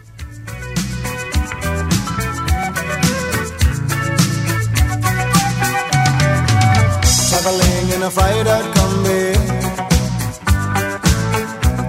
[7.43, 9.34] Traveling in a freighter combi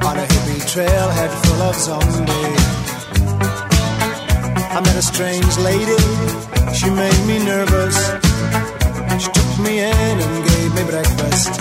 [0.08, 2.64] on a hippie trailhead full of zombies.
[4.76, 6.02] I met a strange lady,
[6.74, 7.98] she made me nervous.
[9.22, 11.52] She took me in and gave me breakfast.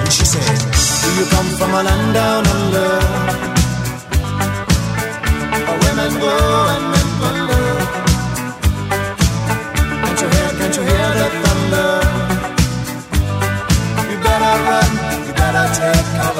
[0.00, 0.58] And she said,
[1.02, 2.90] Do you come from a land down under?
[5.66, 6.34] Where women go
[6.74, 7.64] and men wonder.
[10.02, 11.53] Can't you hear, can't you hear the
[15.74, 16.04] Take.
[16.22, 16.33] come.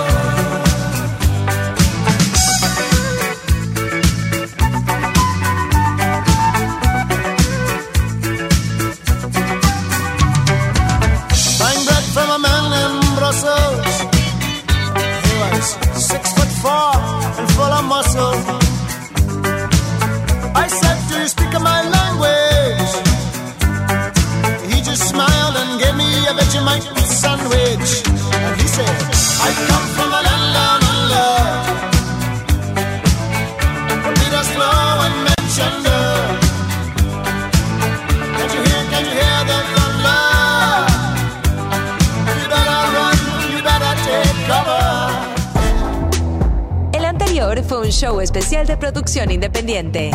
[48.78, 50.10] Producción independiente.